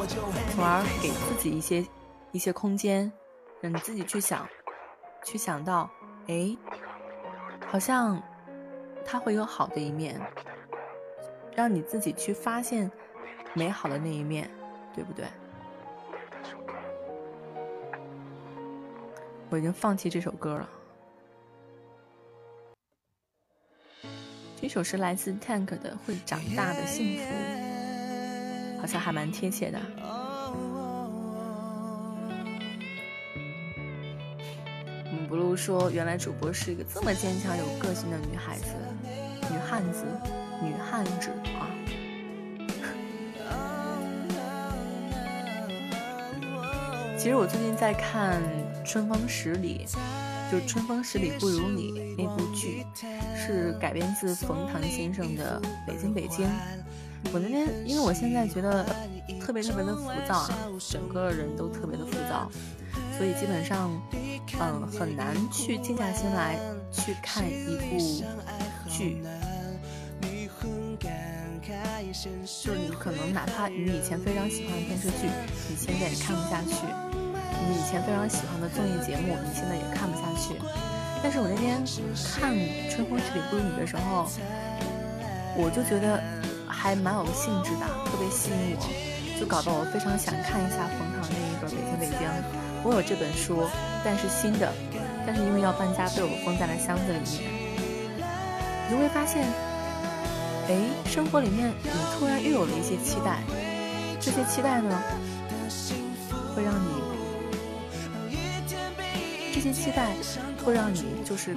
[0.06, 0.22] 去，
[0.54, 1.84] 从而给自己一些
[2.32, 3.12] 一些空间，
[3.62, 4.48] 让你自己去想，
[5.24, 5.90] 去想到，
[6.28, 6.56] 哎，
[7.68, 8.22] 好像
[9.06, 10.22] 他会有好的一面，
[11.56, 12.92] 让你自己去发现
[13.54, 14.50] 美好的那一面，
[14.94, 15.26] 对不对？
[19.50, 20.70] 我已经放弃这首歌了。
[24.62, 27.24] 这首是来自 Tank 的《会长大的幸福》，
[28.80, 29.80] 好像还蛮贴切的。
[35.50, 38.66] 嗯，blue 说，原来主播是一个这么坚强、有个性的女孩子、
[39.52, 40.06] 女汉子、
[40.62, 41.68] 女汉子啊！
[47.18, 48.42] 其实我最近在看
[48.86, 49.86] 《春风十里》，
[50.52, 52.86] 就《春风十里不如你》那部剧，
[53.36, 56.48] 是改编自冯唐先生的《北京北京》。
[57.34, 58.86] 我那天，因为我现在觉得
[59.42, 60.50] 特别特别的浮躁啊，
[60.90, 62.50] 整个人都特别的浮躁，
[63.20, 63.92] 所以基本上，
[64.62, 66.56] 嗯，很难去静下心来
[66.90, 68.00] 去看一部
[68.90, 69.22] 剧。
[72.64, 75.28] 就是你可能哪怕你以前非常喜欢的电视剧，
[75.68, 76.88] 你现在也看不下去；
[77.68, 80.56] 你以前非常喜欢的综艺节目，你现在也看不下去。
[81.22, 81.84] 但是我那天
[82.40, 82.56] 看
[82.90, 84.32] 《春风十里不如你》的时候，
[85.58, 86.24] 我就觉得
[86.70, 92.16] 还蛮有兴致的，特别吸引我，就搞得我非常想看一下冯唐那一本《北京北京》。
[92.84, 93.68] 我有这本书，
[94.04, 94.72] 但是新的，
[95.26, 97.44] 但是因为要搬家，被我封在了箱子里面。
[98.90, 99.46] 你会发现。
[100.70, 103.42] 哎，生活里面你突然又有了一些期待，
[104.20, 105.02] 这些期待呢，
[106.56, 107.02] 会让你，
[109.52, 110.14] 这些期待
[110.64, 111.56] 会让你就是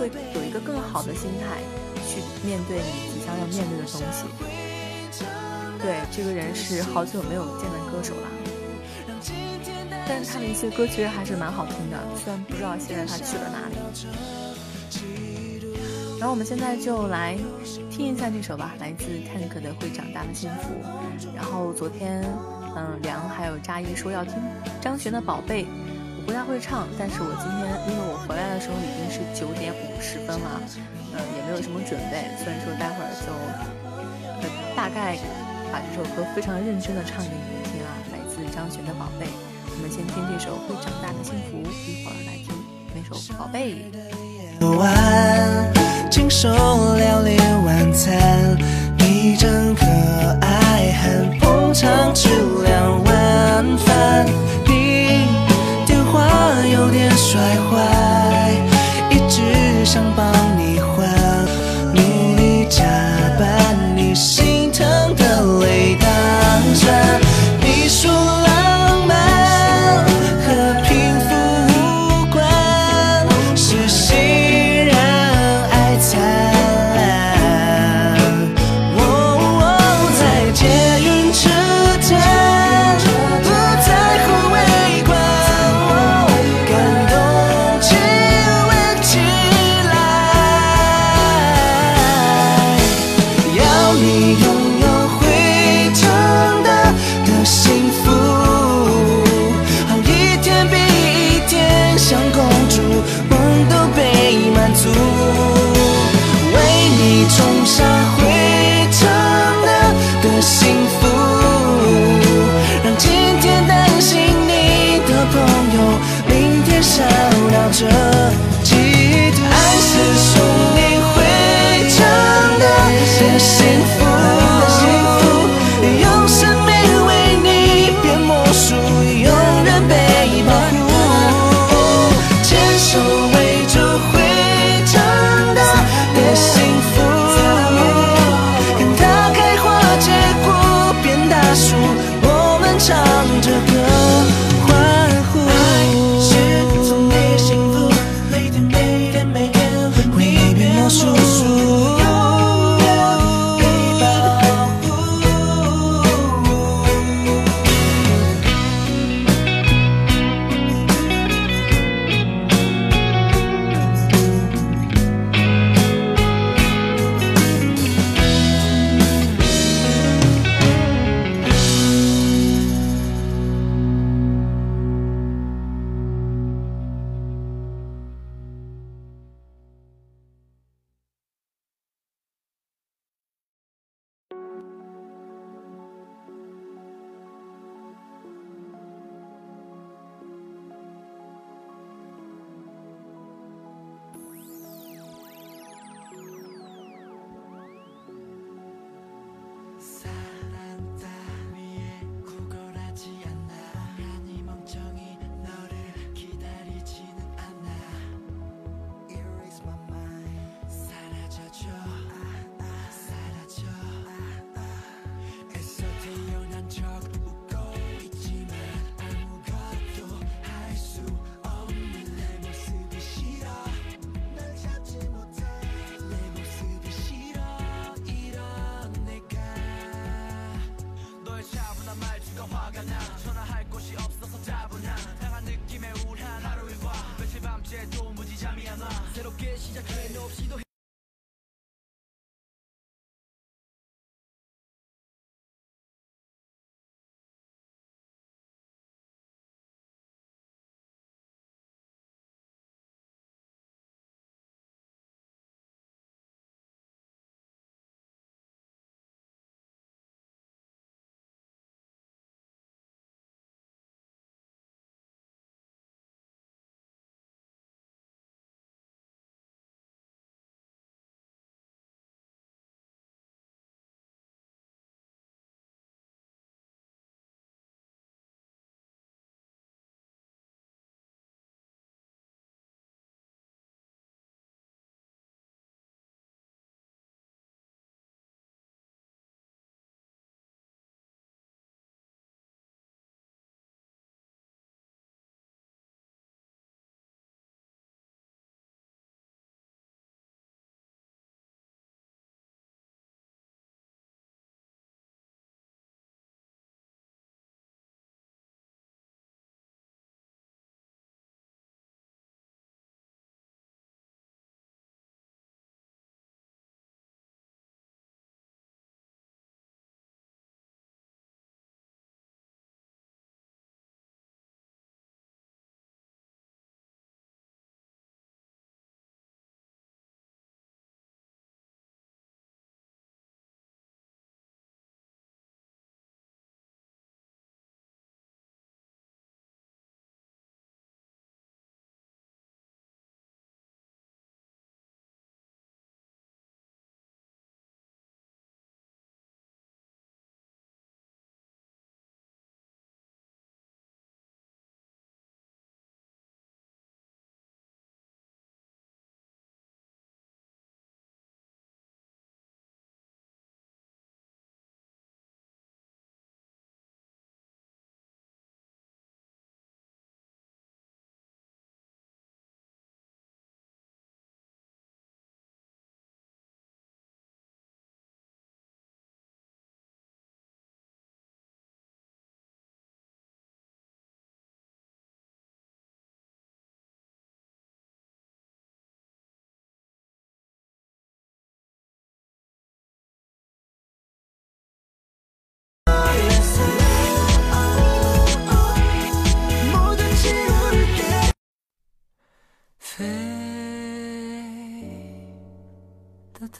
[0.00, 1.60] 会有一个更好的心态
[2.08, 4.24] 去面对你即将要面对的东西。
[5.82, 8.28] 对，这个人是好久没有见的歌手了，
[10.06, 13.76] 但是他的一些歌其实还是蛮好听的，虽然不知道现在他去了哪里。
[16.18, 17.36] 然后我们现在就来
[17.90, 20.72] 听一下这首吧，来自 Tank 的《会长大的幸福》。
[21.34, 22.24] 然后昨天，
[22.76, 24.34] 嗯，梁还有扎一说要听
[24.80, 25.64] 张悬的《宝贝》，
[26.16, 30.60] 我不太会唱，但是我今天因为我回来的时候已经是九点五十分了，
[31.12, 33.28] 嗯，也没有什么准备，所以说待会儿就
[34.74, 35.18] 大概
[35.72, 39.26] 把这首歌非常认真的唱给你们听啊，来自张悬的《宝贝》。
[39.76, 41.58] 我们先听这首《会长大的幸福》，
[41.90, 42.54] 一会儿来听
[42.94, 43.84] 那首《宝贝》。
[44.78, 45.72] 晚
[46.10, 46.48] 亲手
[46.96, 48.56] 料理晚餐，
[48.98, 49.84] 你真可
[50.40, 52.28] 爱，很捧场，吃
[52.62, 54.24] 两碗饭。
[54.64, 55.26] 你
[55.84, 56.24] 电话
[56.72, 58.52] 有点摔坏，
[59.10, 60.24] 一直想帮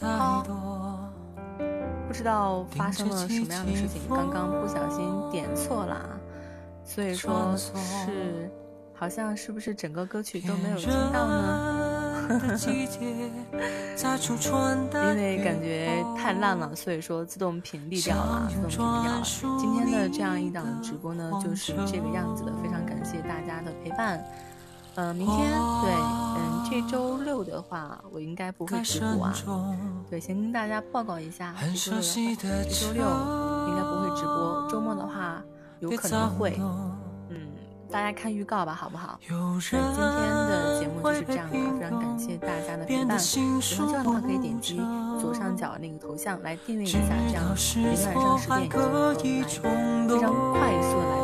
[0.01, 0.55] 的太多。
[2.07, 6.07] 不知道发生了什么样的事情，刚刚不小心点错了，啊，
[6.85, 7.73] 所以说是
[8.95, 11.81] 好像是不是整个歌曲都没有听到呢？
[12.25, 12.31] 因
[15.16, 19.21] 为感觉太烂了，所以说自动屏蔽掉了，自动屏蔽掉了。
[19.59, 24.25] 今天的这样一档直播呢，就是这个样子的，非常感谢大家的陪伴。
[24.95, 25.51] 呃，明天
[25.83, 26.14] 对，嗯，
[26.74, 29.32] 这周六的话，我应该不会直播啊。
[30.10, 32.01] 对，先跟大家报告一下，这周六
[32.34, 33.05] 这周六
[33.68, 35.40] 应该不会直播，周末的话
[35.78, 36.59] 有可能会。
[37.30, 37.36] 嗯，
[37.88, 39.20] 大家看预告吧，好不好？
[39.30, 43.16] 那今天的节目就是这样的，非常感谢大家的陪伴。
[43.20, 44.80] 喜欢这样的话，可以点击
[45.20, 51.06] 左上角那个头像来订阅一下，这样每天晚上十点以后来非常快速的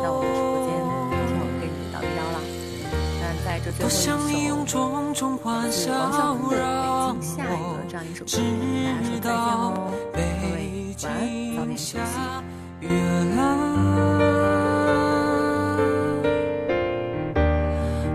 [3.77, 4.11] 最后一首。
[5.71, 6.57] 是王小虎的
[7.13, 8.37] 《北京下雨了》这样一首歌，大
[8.91, 9.73] 家说再见喽，
[10.13, 10.57] 各位
[11.01, 11.15] 晚安，
[11.55, 12.13] 早点休息。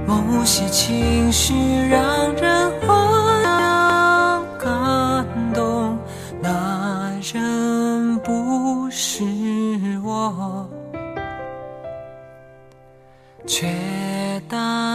[0.07, 0.11] 某
[0.45, 1.55] 些情绪
[1.89, 2.45] 让人
[4.59, 5.99] 感动，
[6.41, 9.25] 那人不是
[10.05, 10.69] 我，
[13.47, 13.67] 却。
[14.49, 14.86] 当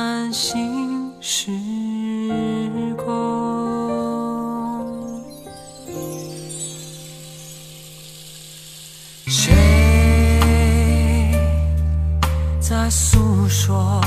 [13.72, 14.02] 说，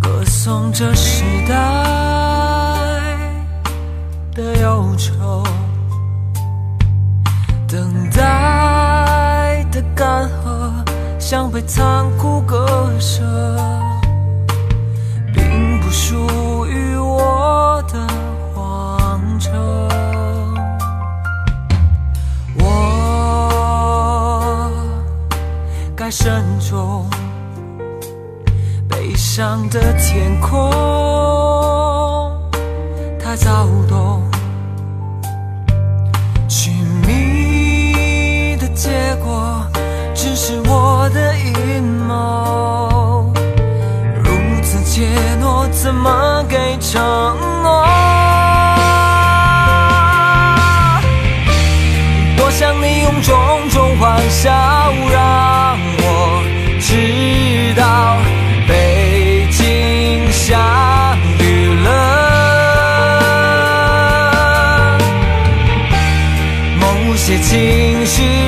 [0.00, 1.54] 歌颂这时代
[4.34, 5.42] 的忧愁，
[7.68, 10.72] 等待的干涸。
[11.18, 12.66] 像被残酷割
[12.98, 13.22] 舍，
[15.34, 18.06] 并不属于我的
[18.54, 19.52] 荒城。
[22.58, 22.62] 我
[25.94, 27.06] 该慎重，
[29.34, 30.70] 上的天空
[33.18, 34.22] 太躁动，
[36.50, 36.74] 寻
[37.06, 38.90] 觅的结
[39.24, 39.66] 果。
[40.14, 43.32] 只是我的阴谋，
[44.22, 45.08] 如此怯
[45.40, 47.00] 懦，怎么给承
[47.62, 47.86] 诺？
[52.36, 53.34] 多想你用种
[53.70, 54.52] 种欢笑，
[55.10, 56.42] 让我
[56.78, 58.18] 知道
[58.68, 58.74] 北
[59.08, 59.21] 京
[60.44, 61.88] 下雨了。
[66.80, 68.41] 某些情绪